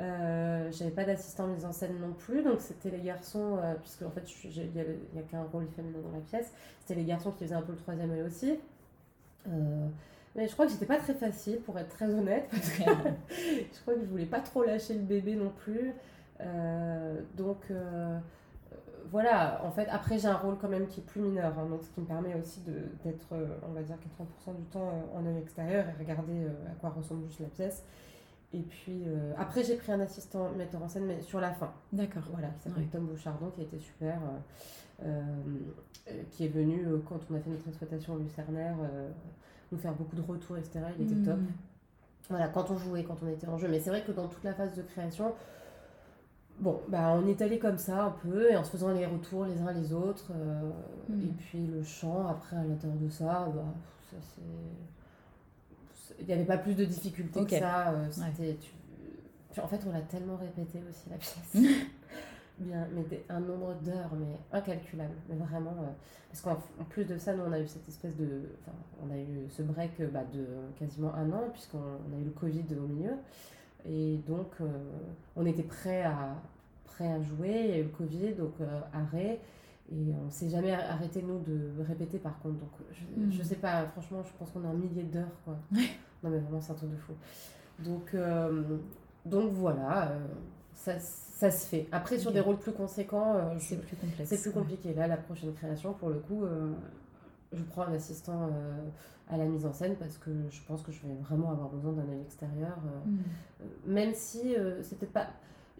[0.00, 4.02] Euh, j'avais pas d'assistant mise en scène non plus, donc c'était les garçons, euh, puisque
[4.02, 7.44] en fait il n'y a, qu'un rôle féminin dans la pièce, c'était les garçons qui
[7.44, 8.60] faisaient un peu le troisième œil aussi.
[9.48, 9.88] Euh,
[10.38, 12.84] mais je crois que j'étais pas très facile pour être très honnête, parce que
[13.30, 15.92] je crois que je voulais pas trop lâcher le bébé non plus.
[17.36, 17.70] donc
[19.10, 21.82] voilà, en fait, après j'ai un rôle quand même qui est plus mineur, hein, donc
[21.82, 22.60] ce qui me permet aussi
[23.04, 23.34] d'être,
[23.68, 23.96] on va dire,
[24.48, 27.84] 80% du temps en œil extérieur et regarder à quoi ressemble juste la pièce.
[28.54, 31.70] Et puis euh, après, j'ai pris un assistant metteur en scène, mais sur la fin.
[31.92, 32.22] D'accord.
[32.32, 34.18] Voilà, qui s'appelle Tom Bouchardon, qui a été super,
[35.02, 35.10] euh,
[36.08, 38.76] euh, qui est venu quand on a fait notre exploitation au Lucernaire,
[39.72, 40.80] nous faire beaucoup de retours, etc.
[40.98, 41.38] Il était top.
[41.38, 41.46] Mm.
[42.30, 43.68] Voilà, quand on jouait, quand on était en jeu.
[43.68, 45.32] Mais c'est vrai que dans toute la phase de création,
[46.60, 49.46] bon, bah, on est allé comme ça un peu, et en se faisant les retours
[49.46, 50.32] les uns les autres.
[51.08, 51.22] Mm.
[51.22, 53.64] Et puis le chant, après, à l'intérieur de ça, bah,
[54.10, 54.42] ça c'est
[56.20, 57.90] il n'y avait pas plus de difficultés que ça.
[57.90, 58.08] Euh,
[59.62, 61.54] en fait, on l'a tellement répété aussi la pièce.
[62.60, 65.14] Bien, mais un nombre d'heures, mais incalculable.
[65.28, 65.90] Mais vraiment, euh,
[66.28, 68.42] parce qu'en plus de ça, nous, on a eu cette espèce de.
[68.60, 70.44] Enfin, on a eu ce break euh, bah, de
[70.78, 73.12] quasiment un an, puisqu'on a eu le Covid au milieu.
[73.86, 74.56] Et donc,
[75.36, 76.34] on était prêt à,
[76.84, 78.54] prêt à jouer, il y a eu le Covid, donc
[78.92, 79.40] arrêt.
[79.90, 82.58] Et on ne s'est jamais arrêté, nous, de répéter par contre.
[82.58, 83.44] Donc, je, hmm.
[83.44, 85.56] sais pas, franchement, je pense qu'on a un millier d'heures, quoi.
[85.72, 87.14] non, mais vraiment, c'est un truc de fou.
[87.78, 88.78] Donc, euh,
[89.24, 90.18] donc voilà, euh,
[90.78, 91.86] ça, ça, se fait.
[91.92, 94.28] Après, sur des rôles plus conséquents, euh, c'est plus complexe.
[94.30, 94.94] C'est plus compliqué.
[94.94, 96.44] Là, la prochaine création, pour le coup,
[97.52, 98.50] je prends un assistant
[99.30, 101.92] à la mise en scène parce que je pense que je vais vraiment avoir besoin
[101.92, 102.76] d'un œil extérieur.
[103.04, 103.18] Hmm.
[103.86, 105.28] Même si c'est peut-être pas.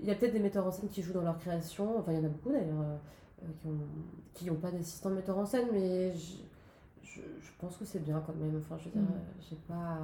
[0.00, 2.18] Il y a peut-être des metteurs en scène qui jouent dans leur création, enfin, il
[2.18, 2.84] y en a beaucoup d'ailleurs
[3.42, 3.70] euh,
[4.34, 6.37] qui n'ont pas d'assistant metteur en scène, mais je,
[7.04, 8.56] je, pense que c'est bien quand même.
[8.58, 9.20] Enfin, je veux dire, mm.
[9.48, 9.98] j'ai pas.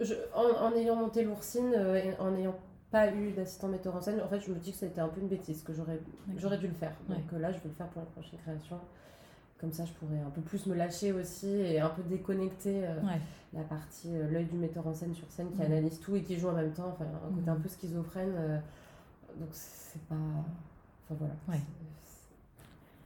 [0.00, 2.56] Je, en, en, ayant monté l'oursine, euh, en n'ayant
[2.94, 5.20] pas eu d'assistant metteur en scène, en fait, je me dis que c'était un peu
[5.20, 5.98] une bêtise, que j'aurais,
[6.36, 6.92] j'aurais dû le faire.
[7.08, 8.78] Donc euh, là, je vais le faire pour la prochaine création.
[9.60, 12.82] Comme ça, je pourrais un peu plus me lâcher aussi et un peu déconnecter
[13.52, 16.48] la partie, l'œil du metteur en scène sur scène qui analyse tout et qui joue
[16.48, 16.88] en même temps.
[16.92, 17.62] Enfin, un côté un mm.
[17.62, 18.62] peu schizophrène.
[19.38, 20.16] donc, c'est pas
[21.04, 21.34] Enfin voilà.
[21.48, 21.64] Ouais.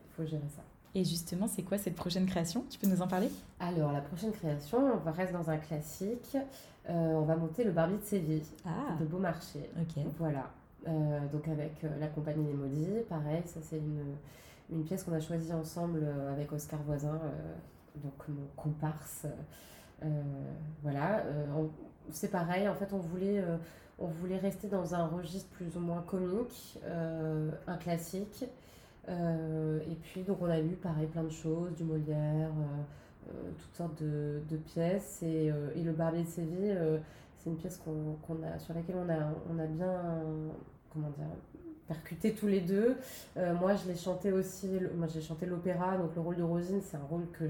[0.05, 0.62] Il faut gérer ça.
[0.94, 2.64] Et justement, c'est quoi cette prochaine création?
[2.70, 3.31] Tu peux nous en parler?
[3.61, 6.37] Alors, la prochaine création, on va rester dans un classique.
[6.88, 8.96] Euh, on va monter le Barbie de Séville ah.
[8.98, 9.70] de Beaumarchais.
[9.79, 10.03] Ok.
[10.18, 10.51] Voilà.
[10.87, 14.14] Euh, donc avec euh, la compagnie des Maudits, pareil, ça c'est une,
[14.70, 17.20] une, pièce qu'on a choisie ensemble avec Oscar Voisin,
[17.96, 19.27] donc mon comparse.
[20.83, 21.24] voilà,
[22.11, 23.42] c'est pareil, en fait on voulait
[23.98, 26.79] on voulait rester dans un registre plus ou moins comique,
[27.66, 28.44] un classique.
[29.09, 32.51] Euh, et puis, donc, on a lu pareil plein de choses, du Molière,
[33.29, 35.23] euh, toutes sortes de, pièces.
[35.23, 36.77] Et, Le Barbier de Séville,
[37.37, 39.92] c'est une pièce qu'on a, sur laquelle on a, on a bien
[40.92, 41.27] comment dire,
[41.87, 42.97] percuté tous les deux.
[43.61, 46.97] moi, je l'ai chanté aussi, moi j'ai chanté l'opéra, donc le rôle de Rosine, c'est
[46.97, 47.44] un rôle que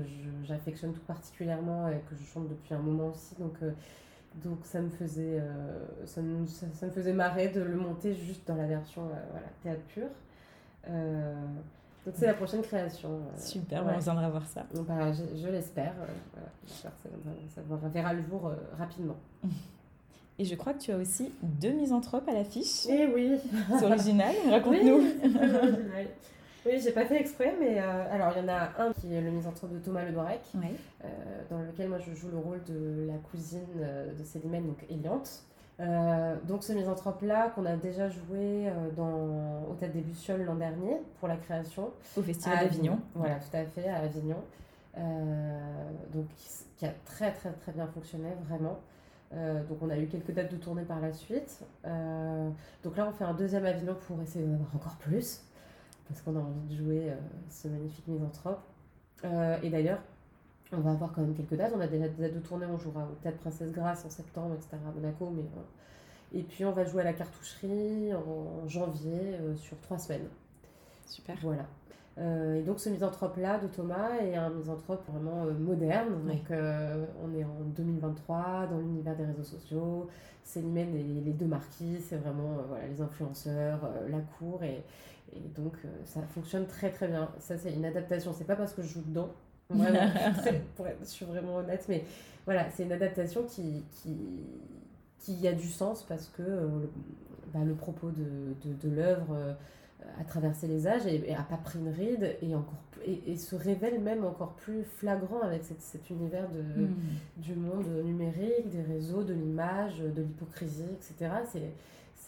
[0.44, 3.34] j'affectionne tout particulièrement et que je chante depuis un moment aussi.
[3.38, 3.54] Donc,
[4.36, 8.46] donc ça me faisait, euh, ça, me, ça, me, faisait marrer de le monter juste
[8.46, 10.08] dans la version euh, voilà, théâtre pur.
[10.88, 11.34] Euh,
[12.06, 13.20] donc c'est la prochaine création.
[13.36, 14.64] Super, on viendra voir ça.
[14.86, 15.94] Bah, je, je l'espère.
[16.66, 19.16] ça, ça, verra le jour rapidement.
[20.38, 22.86] Et je crois que tu as aussi deux misanthropes à l'affiche.
[22.88, 23.38] Eh oui.
[23.78, 24.98] C'est original, raconte-nous.
[24.98, 26.06] Oui,
[26.64, 29.20] Oui, j'ai pas fait exprès, mais euh, alors il y en a un qui est
[29.20, 31.08] le misanthrope de Thomas Le Dorec, euh,
[31.50, 35.44] dans lequel moi je joue le rôle de la cousine euh, de Célimène, donc Eliante.
[35.78, 41.28] Donc ce misanthrope-là qu'on a déjà joué dans, au Théâtre des Lucioles l'an dernier pour
[41.28, 41.90] la création.
[42.16, 42.98] Au Festival d'Avignon.
[43.14, 44.42] Voilà, tout à fait, à Avignon.
[46.12, 46.26] donc
[46.76, 48.80] qui a très très très bien fonctionné, vraiment.
[49.32, 51.60] donc on a eu quelques dates de tournée par la suite.
[51.84, 55.42] donc là on fait un deuxième Avignon pour essayer d'en avoir encore plus
[56.08, 57.16] parce qu'on a envie de jouer euh,
[57.50, 58.60] ce magnifique misanthrope.
[59.24, 60.00] Euh, et d'ailleurs,
[60.72, 61.72] on va avoir quand même quelques dates.
[61.74, 64.54] On a déjà des dates de tournée, on jouera au Théâtre Princesse Grasse en septembre,
[64.54, 64.76] etc.
[64.86, 65.42] à Monaco, mais
[66.38, 70.28] Et puis on va jouer à la cartoucherie en janvier sur trois semaines.
[71.06, 71.36] Super.
[71.42, 71.66] Voilà.
[72.18, 76.26] et donc ce misanthrope-là de Thomas est un misanthrope vraiment moderne.
[76.26, 80.08] Donc on est en 2023 dans l'univers des réseaux sociaux.
[80.44, 84.64] Célimène et les deux marquis, c'est vraiment voilà, les influenceurs, la cour.
[84.64, 84.82] Et,
[85.34, 87.28] et donc, euh, ça fonctionne très très bien.
[87.38, 88.32] Ça, c'est une adaptation.
[88.32, 89.30] C'est pas parce que je joue dedans.
[89.70, 89.98] Vraiment,
[90.76, 91.84] pour être, je suis vraiment honnête.
[91.88, 92.04] Mais
[92.44, 94.16] voilà, c'est une adaptation qui, qui,
[95.18, 96.90] qui a du sens parce que euh, le,
[97.52, 99.52] bah, le propos de, de, de l'œuvre euh,
[100.20, 104.00] a traversé les âges et, a pas pris une ride et, encore, et, se révèle
[104.00, 106.94] même encore plus flagrant avec cette, cet univers de, hmm.
[107.36, 111.30] du monde numérique, des réseaux, de l'image, de l'hypocrisie, etc.
[111.50, 111.72] C'est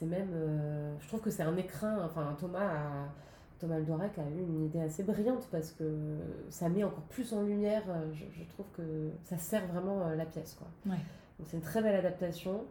[0.01, 0.31] c'est même.
[0.33, 1.99] Euh, je trouve que c'est un écrin.
[2.05, 3.09] Enfin, Thomas, a,
[3.61, 5.85] Thomas Aldorac a eu une idée assez brillante parce que
[6.49, 7.83] ça met encore plus en lumière.
[7.89, 10.55] Euh, je, trouve que ça sert vraiment euh, la pièce.
[10.59, 10.69] Quoi.
[10.87, 10.99] Ouais.
[11.39, 12.65] Donc, c'est une très belle adaptation.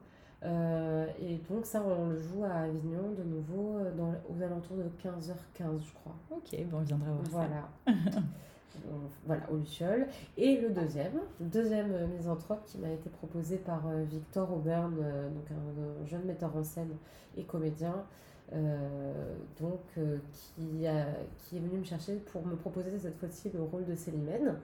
[0.43, 5.85] et donc, ça, on le joue à Avignon de nouveau dans, aux alentours de 15h15,
[5.85, 6.15] je crois.
[6.31, 7.69] Ok, bon, on viendra voir voilà.
[8.11, 8.21] ça.
[9.25, 10.07] voilà, au Luciole.
[10.37, 16.23] Et le deuxième, deuxième misanthrope qui m'a été proposé par Victor Auburn, donc un, jeune
[16.23, 16.95] metteur en scène
[17.37, 18.01] et comédien, euh,
[18.51, 21.05] donc, euh, qui, a,
[21.37, 24.55] qui est venu me chercher pour me proposer cette fois-ci le rôle de Célimène.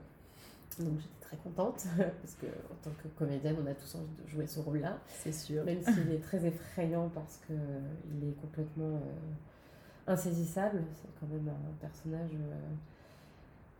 [0.80, 4.28] Donc j'étais très contente, parce que en tant que comédienne, on a tous envie de
[4.28, 4.98] jouer ce rôle-là.
[5.08, 5.64] C'est sûr.
[5.64, 10.82] Même s'il est très effrayant parce qu'il est complètement euh, insaisissable.
[10.96, 12.30] C'est quand même un personnage...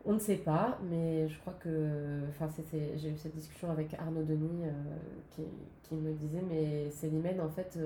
[0.04, 2.20] on ne sait pas, mais je crois que...
[2.30, 4.64] Enfin, j'ai eu cette discussion avec Arnaud Denis
[5.32, 5.42] qui,
[5.82, 7.78] qui, me disait, mais Célimène, en fait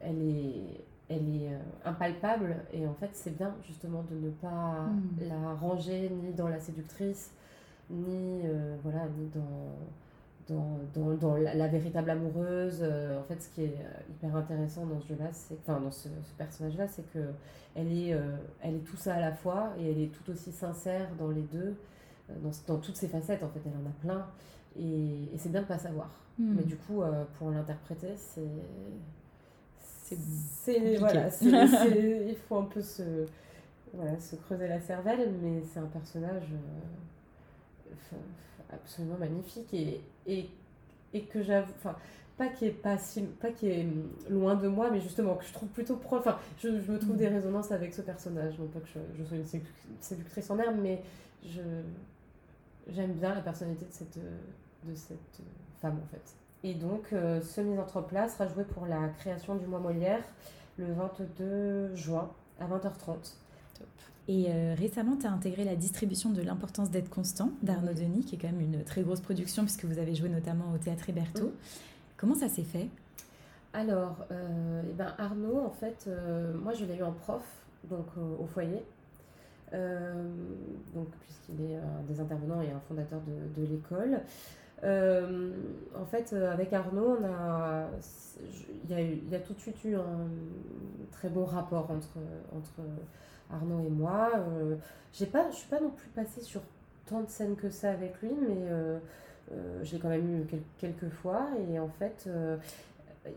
[0.00, 4.88] elle est, elle est euh, impalpable et en fait c'est bien justement de ne pas
[4.88, 5.28] hmm.
[5.28, 7.32] la ranger ni dans la séductrice
[7.90, 9.76] ni euh, voilà ni dans
[10.48, 13.76] dans, dans, dans la, véritable amoureuse euh, en fait ce qui est
[14.08, 17.18] hyper intéressant dans ce jeu là c'est enfin dans ce, personnage là c'est que
[17.74, 18.16] elle est
[18.60, 21.42] elle est tout ça à la fois et elle est tout aussi sincère dans les
[21.42, 21.76] deux
[22.28, 24.26] dans, dans toutes ses facettes en fait elle en a plein
[24.78, 26.54] et, et c'est bien de pas savoir hmm.
[26.56, 27.02] mais du coup
[27.38, 28.42] pour l'interpréter c'est
[30.14, 33.26] c'est voilà, il faut un peu se,
[33.92, 38.16] voilà, se creuser la cervelle, mais c'est un personnage euh,
[38.72, 40.48] absolument magnifique et, et,
[41.12, 41.96] et que j'avoue, enfin,
[42.36, 43.86] pas qui est pas si, pas qui est
[44.28, 46.20] loin de moi, mais justement que je trouve plutôt proche.
[46.20, 47.34] Enfin, je, je, me trouve des mm.
[47.34, 49.62] résonances avec ce personnage, non pas que je, je sois une
[50.00, 51.02] séductrice en herbe, mais
[51.44, 51.62] je
[52.88, 55.40] j'aime bien la personnalité de cette de cette
[55.80, 56.45] femme en fait.
[56.66, 60.24] Et donc, euh, ce misanthrope-là sera joué pour la création du mois Molière
[60.78, 63.36] le 22 juin à 20h30.
[64.26, 68.34] Et euh, récemment, tu as intégré la distribution de L'importance d'être constant d'Arnaud Denis, qui
[68.34, 71.52] est quand même une très grosse production, puisque vous avez joué notamment au Théâtre Héberto.
[72.16, 72.88] Comment ça s'est fait?
[73.72, 76.10] Alors, euh, eh ben Arnaud, en fait,
[76.60, 77.44] moi je l'ai eu en prof,
[77.84, 78.06] donc
[78.40, 78.82] au foyer.
[79.72, 84.20] donc, puisqu'il est un des intervenants et un fondateur de, de l'école.
[84.84, 85.52] Euh,
[85.98, 87.86] en fait, euh, avec Arnaud, on a,
[88.84, 90.28] il y a, il y a tout de suite eu un
[91.12, 92.18] très beau rapport entre,
[92.54, 92.86] entre
[93.50, 94.30] Arnaud et moi.
[94.34, 94.76] Euh,
[95.12, 96.60] j'ai pas, je suis pas non plus passée sur
[97.06, 98.98] tant de scènes que ça avec lui, mais euh,
[99.82, 100.46] j'ai quand même eu
[100.78, 101.48] quelques fois.
[101.70, 102.28] Et en fait,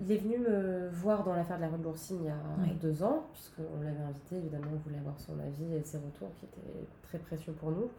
[0.02, 2.74] il est venu me voir dans l'affaire de la rue de Lourcine il y a
[2.82, 6.46] deux ans, puisqu'on l'avait invité, évidemment, on voulait avoir son avis et ses retours qui
[6.46, 7.90] étaient très précieux pour nous.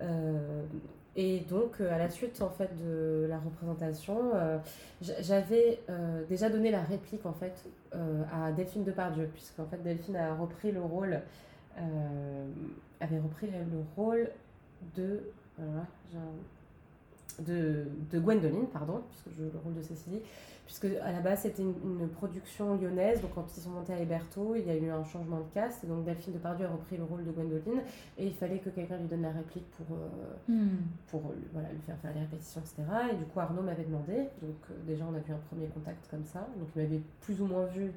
[0.00, 0.62] Euh,
[1.16, 4.58] et donc, euh, à la suite en fait de la représentation, euh,
[5.00, 5.80] j'avais
[6.28, 7.64] déjà donné la réplique en fait
[8.32, 11.20] à Delphine Depardieu, puisque en fait Delphine a repris le rôle,
[13.00, 14.30] avait repris le rôle
[14.96, 15.20] de,
[17.40, 20.22] de, de Gwendoline, pardon, puisque je joue le rôle de Cécilie,
[20.72, 24.54] puisque à la base c'était une, production lyonnaise, donc quand ils sont montés à Héberto,
[24.56, 27.04] il y a eu un changement de cast, et donc Delphine Depardieu a repris le
[27.04, 27.82] rôle de Gwendoline,
[28.16, 30.78] et il fallait que quelqu'un lui donne la réplique pour, euh, hmm.
[31.08, 32.84] pour euh, voilà, lui faire faire les répétitions, etc.
[33.12, 36.08] Et du coup Arnaud m'avait demandé, donc euh, déjà on a eu un premier contact
[36.10, 37.92] comme ça, donc il m'avait plus ou moins vu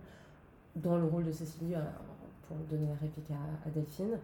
[0.75, 1.75] dans le rôle de Cécilie
[2.47, 4.17] pour donner la réplique à, à Delphine.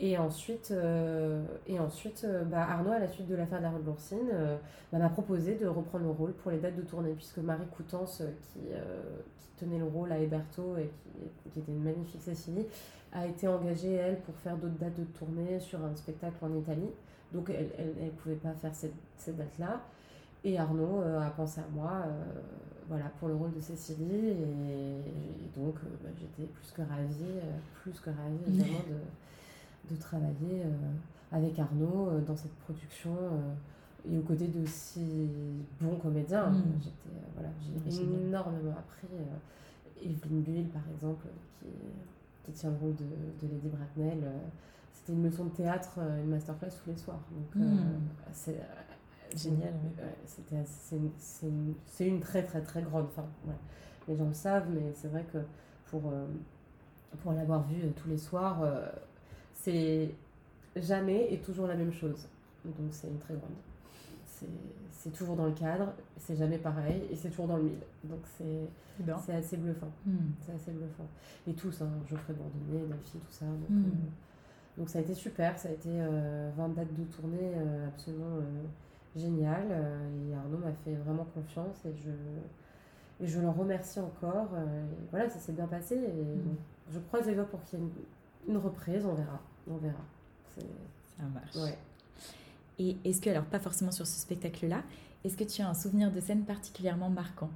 [0.00, 3.72] Et ensuite, euh, et ensuite euh, bah, Arnaud, à la suite de l'affaire de la
[3.84, 4.56] Loursine, euh,
[4.92, 8.22] bah, m'a proposé de reprendre le rôle pour les dates de tournée, puisque Marie Coutances,
[8.52, 12.66] qui, qui tenait le rôle à Héberto et qui, qui, était une magnifique Cécilie,
[13.12, 16.90] a été engagée, elle, pour faire d'autres dates de tournée sur un spectacle en Italie.
[17.32, 19.80] Donc, elle ne pouvait pas faire cette, cette date-là.
[20.44, 22.04] Et Arnaud a pensé à moi
[22.88, 24.28] voilà, pour le rôle de Cécilie.
[24.28, 25.74] Et, donc,
[26.04, 27.40] bah, j'étais plus que ravie,
[27.82, 28.96] plus que ravie, évidemment, de
[29.90, 30.92] de travailler euh,
[31.32, 33.12] avec Arnaud euh, dans cette production.
[33.12, 33.54] Euh,
[34.10, 35.28] et aux côtés de si
[35.80, 36.50] bons comédiens.
[36.50, 36.62] Mm.
[36.80, 37.50] J'étais, voilà,
[37.88, 39.08] j'ai énormément appris.
[39.12, 41.26] Euh, Evelyn Buell, par exemple,
[41.60, 41.66] qui,
[42.44, 44.22] qui tient le rôle de, de Lady Bracknell.
[44.92, 47.20] c'était une leçon de théâtre, une masterclass tous les soirs.
[47.32, 47.78] Donc, Mm.
[48.32, 48.60] c'est,
[49.36, 49.74] Génial,
[50.24, 53.26] c'était c'est une, c'est une, c'est une très très très grande fin.
[53.46, 53.54] ouais.
[54.06, 55.38] Les gens le savent, mais c'est vrai que
[55.90, 56.10] pour,
[57.22, 58.62] pour l'avoir vu euh, tous les soirs,
[59.60, 60.10] c'est
[60.76, 62.26] jamais et toujours la même chose.
[62.64, 63.50] Donc c'est une très grande.
[64.90, 67.78] C'est toujours dans le cadre, c'est jamais pareil et c'est toujours dans le mille.
[68.04, 68.20] Donc
[69.20, 69.90] c'est assez bluffant.
[70.06, 70.16] Hmm.
[70.40, 71.06] C'est assez bluffant.
[71.46, 73.46] Et tous, hein, Geoffrey Bourdonnier, Delphi, tout ça.
[73.46, 73.84] Donc, Mm.
[73.84, 77.88] euh, donc ça a été super, ça a été euh, 20 dates de tournée euh,
[77.88, 78.62] absolument euh,
[79.16, 79.66] génial.
[79.70, 82.10] euh, et Arnaud m'a fait vraiment confiance et je,
[83.24, 84.50] et je l'en remercie encore.
[84.54, 85.94] euh, et voilà, ça s'est bien passé.
[85.96, 86.56] Et Mm.
[86.92, 87.90] je croise les doigts pour qu'il y ait une,
[88.48, 89.38] une reprise, on verra.
[89.70, 90.00] On verra.
[90.54, 90.66] C'est-
[91.18, 91.54] Ça marche.
[91.56, 91.76] Ouais.
[92.78, 94.82] Et est-ce que, alors pas forcément sur ce spectacle-là,
[95.24, 97.50] est-ce que tu as un souvenir de scène particulièrement marquant?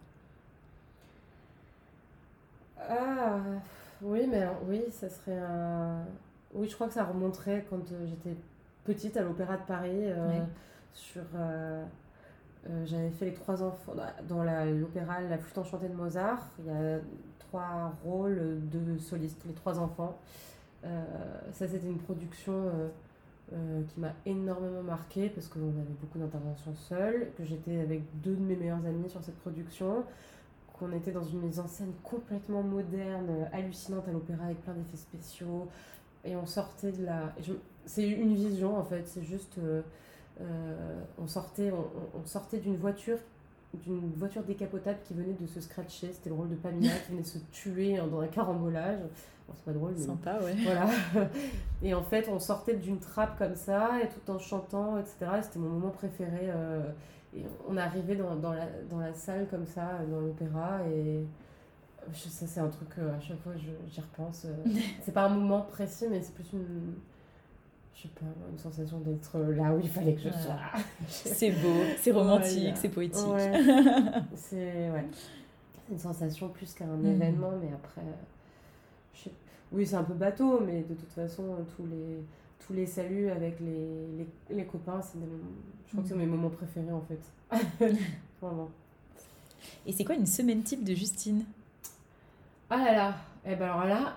[2.78, 3.38] Ah,
[4.03, 6.05] oui, mais alors, oui, ça serait un.
[6.55, 8.36] Oui, je crois que ça remonterait quand euh, j'étais
[8.84, 9.90] petite à l'Opéra de Paris.
[10.11, 10.43] euh, Ouais.
[10.93, 11.22] Sur.
[11.36, 11.84] euh,
[12.68, 13.95] euh, J'avais fait les trois enfants
[14.28, 16.49] dans la- l'opéra La flûte enchantée de Mozart.
[16.59, 16.99] Il y a
[17.38, 20.18] trois rôles de solistes, les trois enfants.
[20.85, 21.05] Euh,
[21.53, 22.89] ça, c'était une production euh,
[23.53, 28.35] euh, qui m'a énormément marquée parce qu'on avait beaucoup d'interventions seules, que j'étais avec deux
[28.35, 30.05] de mes meilleurs amis sur cette production,
[30.78, 34.97] qu'on était dans une mise en scène complètement moderne, hallucinante à l'opéra avec plein d'effets
[34.97, 35.68] spéciaux.
[36.24, 37.35] Et on sortait de la.
[37.85, 39.59] C'est une vision en fait, c'est juste.
[41.18, 43.18] on sortait, on sortait d'une voiture
[43.75, 46.12] d'une voiture décapotable qui venait de se scratcher.
[46.12, 49.01] C'était le rôle de Pamela qui venait de se tuer dans un carambolage.
[49.49, 50.55] Bon, c'est pas drôle, mais Sympa, ouais.
[50.62, 50.87] voilà.
[51.83, 55.16] Et en fait, on sortait d'une trappe comme ça, et tout en chantant, etc.
[55.39, 56.49] Et C'était mon moment préféré.
[56.51, 56.83] euh,
[57.35, 61.25] et on arrivait dans, dans, la, dans la salle comme ça, dans l'opéra, et
[62.12, 64.45] je- ça, c'est un truc, euh, à chaque fois, je- j'y repense.
[64.45, 64.64] euh,
[65.03, 66.95] c'est pas un moment précis, mais c'est plus une.
[67.95, 70.59] Je sais pas, une sensation d'être là où il fallait que je sois.
[71.09, 73.26] C'est beau, c'est romantique, c'est poétique.
[73.26, 73.53] Ouais.
[74.34, 75.05] c'est ouais.
[75.90, 77.07] Une sensation plus qu'un Mhm.
[77.12, 78.03] événement, mais après,
[79.14, 79.30] je sais-
[79.72, 81.45] oui, c'est un peu bateau, mais de toute façon,
[81.76, 82.22] tous les,
[82.66, 84.07] tous les saluts avec les,
[84.51, 85.26] les, les copains, c'est des
[85.86, 86.20] je crois que c'est Mhm.
[86.20, 87.20] mes moments préférés en fait.
[88.40, 88.70] Vraiment.
[89.86, 91.45] Et c'est quoi une semaine type de Justine?
[92.70, 93.14] Ah là là,
[93.45, 94.16] et ben alors là,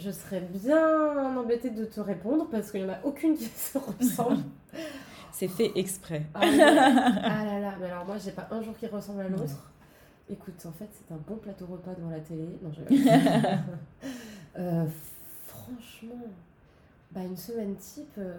[0.00, 3.78] je serais bien embêtée de te répondre parce qu'il n'y en a aucune qui se
[3.78, 4.42] ressemble.
[5.32, 6.26] C'est fait exprès.
[6.34, 6.58] Ah, ouais.
[6.60, 9.70] Ah là là, mais alors moi j'ai pas un jour qui ressemble à l'autre.
[10.28, 12.48] Écoute, en fait c'est un bon plateau repas devant la télé.
[12.62, 12.82] Non, je
[14.58, 14.84] Euh,
[15.46, 16.26] Franchement,
[17.12, 18.36] bah une semaine type, euh,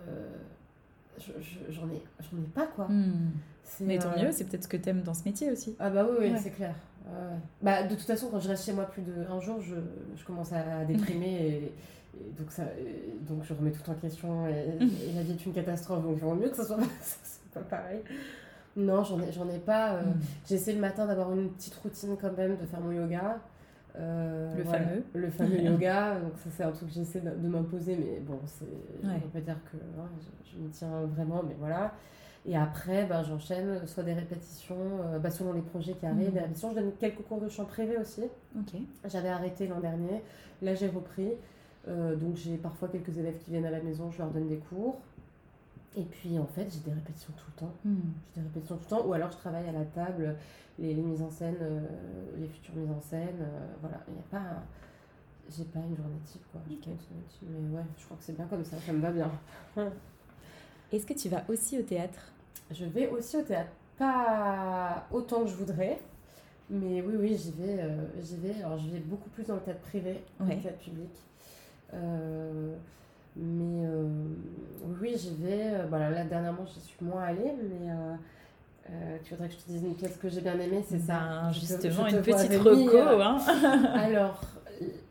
[1.18, 2.88] je- je- j'en ai, j'en ai pas quoi.
[2.90, 3.32] Hmm.
[3.80, 5.76] Mais tant euh, mieux, c'est peut-être ce que t'aimes dans ce métier aussi.
[5.80, 6.38] Ah bah oui, oui Ouais.
[6.38, 6.76] c'est clair.
[7.06, 7.38] Ouais.
[7.62, 9.76] Bah, de toute façon, quand je reste chez moi plus d'un jour, je,
[10.16, 11.74] je commence à déprimer et,
[12.20, 15.46] et donc, ça, et donc je remets tout en question et, et la vie est
[15.46, 16.78] une catastrophe, donc il vaut mieux que ça soit,
[17.54, 18.02] pas pareil.
[18.78, 19.96] Non, j'en ai, ai pas.
[19.96, 20.20] euh, Hmm.
[20.48, 23.38] J'essaie le matin d'avoir une petite routine quand même, de faire mon yoga.
[24.00, 25.04] Euh, Le voilà, fameux.
[25.14, 28.40] Le fameux yoga, donc ça c'est un truc que j'essaie de, de m'imposer, mais bon,
[28.46, 28.64] c'est,
[29.06, 29.16] Ouais.
[29.26, 30.08] on peut dire que hein,
[30.46, 31.92] je, je m'y tiens vraiment, mais voilà.
[32.46, 36.34] Et après, ben, j'enchaîne soit des répétitions, euh, bah, selon les projets qui arrivent, Mhm.
[36.34, 36.72] des répétitions.
[36.72, 38.24] Je donne quelques cours de chant privé aussi.
[38.58, 38.80] Ok.
[39.06, 40.24] J'avais arrêté l'an dernier,
[40.62, 41.30] là j'ai repris.
[41.88, 44.58] Euh, donc j'ai parfois quelques élèves qui viennent à la maison, je leur donne des
[44.58, 45.00] cours.
[45.98, 47.74] Et puis en fait, j'ai des répétitions tout le temps.
[47.86, 47.96] Hmm.
[48.34, 50.36] J'ai des répétitions tout le temps, ou alors je travaille à la table,
[50.80, 51.82] les, les mises en scène, euh,
[52.40, 53.36] les futures mises en scène.
[53.42, 54.64] euh, voilà, il n'y a pas.
[55.50, 56.62] J'ai pas une journée type, quoi.
[56.70, 58.94] J'ai pas une semaine type, mais ouais, je crois que c'est bien comme ça, ça
[58.94, 59.30] me va bien.
[60.92, 62.20] Est-ce que tu vas aussi au théâtre?
[62.72, 66.00] Je vais aussi au théâtre, pas autant que je voudrais,
[66.70, 68.62] mais oui, oui, j'y vais, euh, j'y vais.
[68.64, 70.56] Alors, je vais beaucoup plus dans le théâtre privé que Ouais.
[70.56, 71.10] le théâtre public.
[71.94, 72.74] Euh,
[73.36, 74.08] mais euh,
[75.02, 75.86] oui, j'y vais.
[75.90, 79.84] Voilà, là, dernièrement, j'y suis moins allée, mais euh, tu voudrais que je te dise
[79.84, 82.36] une pièce que j'ai bien aimée, c'est ça Ben, Je te- Justement, je te une
[82.36, 82.98] petite reco.
[83.22, 83.38] Hein.
[83.96, 84.42] Alors,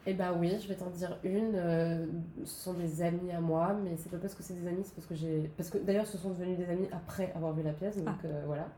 [0.07, 1.53] eh ben oui, je vais t'en dire une.
[1.55, 2.07] euh,
[2.45, 4.95] ce sont des amis à moi, mais c'est pas parce que c'est des amis, c'est
[4.95, 5.51] parce que j'ai.
[5.57, 8.27] Parce que d'ailleurs, ce sont devenus des amis après avoir vu la pièce, donc Ah.
[8.27, 8.69] euh, voilà.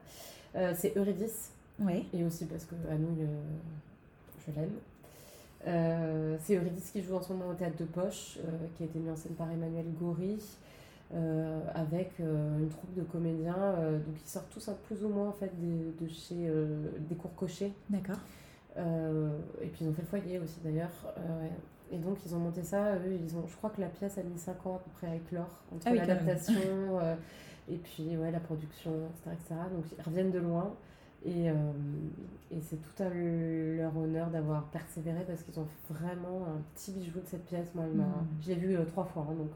[0.57, 2.05] Euh, c'est Eurydice, Ouais.
[2.13, 3.27] et aussi parce que Anouilh,
[4.47, 6.39] je l'aime.
[6.43, 8.39] C'est Eurydice qui joue en ce moment au théâtre de Poche,
[8.77, 10.39] qui a été mis en scène par Emmanuel Goury,
[11.75, 13.75] avec une troupe de comédiens.
[14.05, 16.51] donc ils sortent tous un plus ou moins en fait des- de chez
[17.09, 17.73] des cours cochés.
[17.91, 18.17] D'accord.
[18.79, 19.29] Euh,
[19.61, 21.13] et puis ils ont fait le foyer aussi d'ailleurs.
[21.19, 21.49] Euh,
[21.91, 24.23] et donc ils ont monté ça, eux, ils ont, je crois que la pièce a
[24.23, 26.55] mis 5 ans à peu près à éclore entre Ah oui, l'adaptation
[27.01, 27.15] euh,
[27.71, 29.61] et puis ouais, la production, etc., etc.
[29.75, 30.75] Donc ils reviennent de loin.
[31.25, 31.55] Et, euh,
[32.51, 37.21] et c'est tout à leur honneur d'avoir persévéré parce qu'ils ont vraiment un petit bijou
[37.21, 37.69] de cette pièce.
[37.77, 38.05] Moi, mmh.
[38.41, 39.53] je l'ai vu trois fois, hein, donc,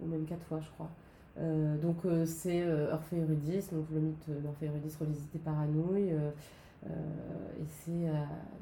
[0.00, 0.90] ou même quatre fois, je crois.
[1.38, 6.12] Euh, donc c'est Orphée Eurydice, donc le mythe d'Orphée Eurydice revisité par Anouilh.
[6.86, 8.10] Et c'est,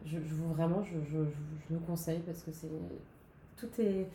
[0.05, 2.69] je, je, vraiment, je, je, je, le conseille parce que c'est
[3.57, 4.07] tout est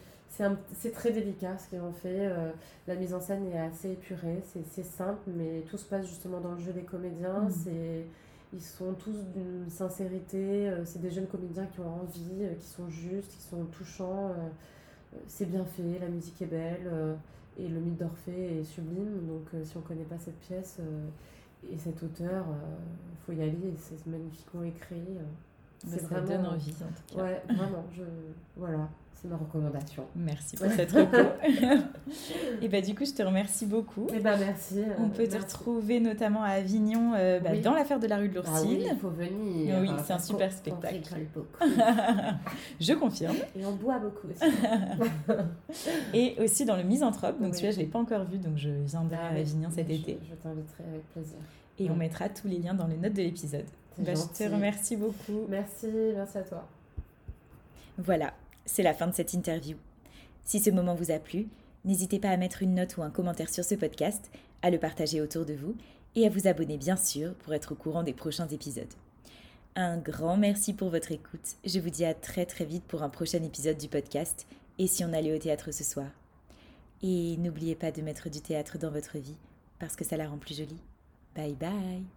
[0.74, 2.28] c'est très délicat ce qu'ils ont fait.
[2.28, 2.52] Euh,
[2.88, 6.54] la mise en scène est assez épurée, c'est simple, mais tout se passe justement dans
[6.54, 7.44] le jeu des comédiens.
[7.44, 7.52] Mm.
[7.52, 8.06] c'est
[8.54, 12.66] Ils sont tous d'une sincérité, euh, c'est des jeunes comédiens qui ont envie, euh, qui
[12.66, 14.32] sont justes, qui sont touchants.
[15.28, 17.18] c'est bien fait, la musique est belle,
[17.58, 19.26] et le mythe d'Orphée est sublime.
[19.28, 20.80] Donc si on ne connaît pas cette pièce
[21.72, 22.46] et cet auteur,
[23.12, 25.18] il faut y aller, c'est magnifiquement écrit.
[25.86, 26.28] ça vraiment...
[26.28, 27.24] donne envie en tout cas.
[27.24, 27.86] Ouais, vraiment.
[27.96, 28.04] Je...
[28.56, 28.90] Voilà.
[29.20, 30.06] C'est ma recommandation.
[30.16, 31.18] Merci pour cette reco.
[32.62, 34.06] et bah du coup, je te remercie beaucoup.
[34.14, 34.80] Et bah merci.
[34.80, 38.30] Euh, On peut te retrouver notamment à Avignon euh, bah, dans l'affaire de la rue
[38.30, 38.54] de l'Oursine.
[38.56, 39.78] Ah oui, il faut venir.
[39.82, 41.02] Oui, c'est un super spectacle.
[41.16, 41.66] On beaucoup.
[42.80, 43.38] je confirme.
[43.56, 44.44] Et on boit beaucoup aussi.
[46.14, 47.42] et aussi dans le Misanthrope.
[47.42, 49.90] Donc celui-là, je ne l'ai pas encore vu, donc je viendrai ah à Avignon cet
[49.90, 50.20] été.
[50.30, 51.38] Je, t'inviterai avec plaisir.
[51.80, 53.66] Et on mettra tous les liens dans les notes de l'épisode.
[53.98, 55.48] Bah, je te remercie beaucoup.
[55.50, 56.68] Merci, merci à toi.
[57.98, 58.32] Voilà,
[58.68, 59.78] c'est la fin de cette interview.
[60.44, 61.48] Si ce moment vous a plu,
[61.86, 64.30] n'hésitez pas à mettre une note ou un commentaire sur ce podcast,
[64.62, 65.76] à le partager autour de vous
[66.16, 68.94] et à vous abonner bien sûr pour être au courant des prochains épisodes.
[69.76, 71.56] Un grand merci pour votre écoute.
[71.64, 74.48] Je vous dis à très très vite pour un prochain épisode du podcast
[74.80, 76.10] et si on allait au théâtre ce soir.
[77.04, 79.38] Et n'oubliez pas de mettre du théâtre dans votre vie
[79.80, 80.82] parce que ça la rend plus jolie.
[81.36, 82.17] Bye bye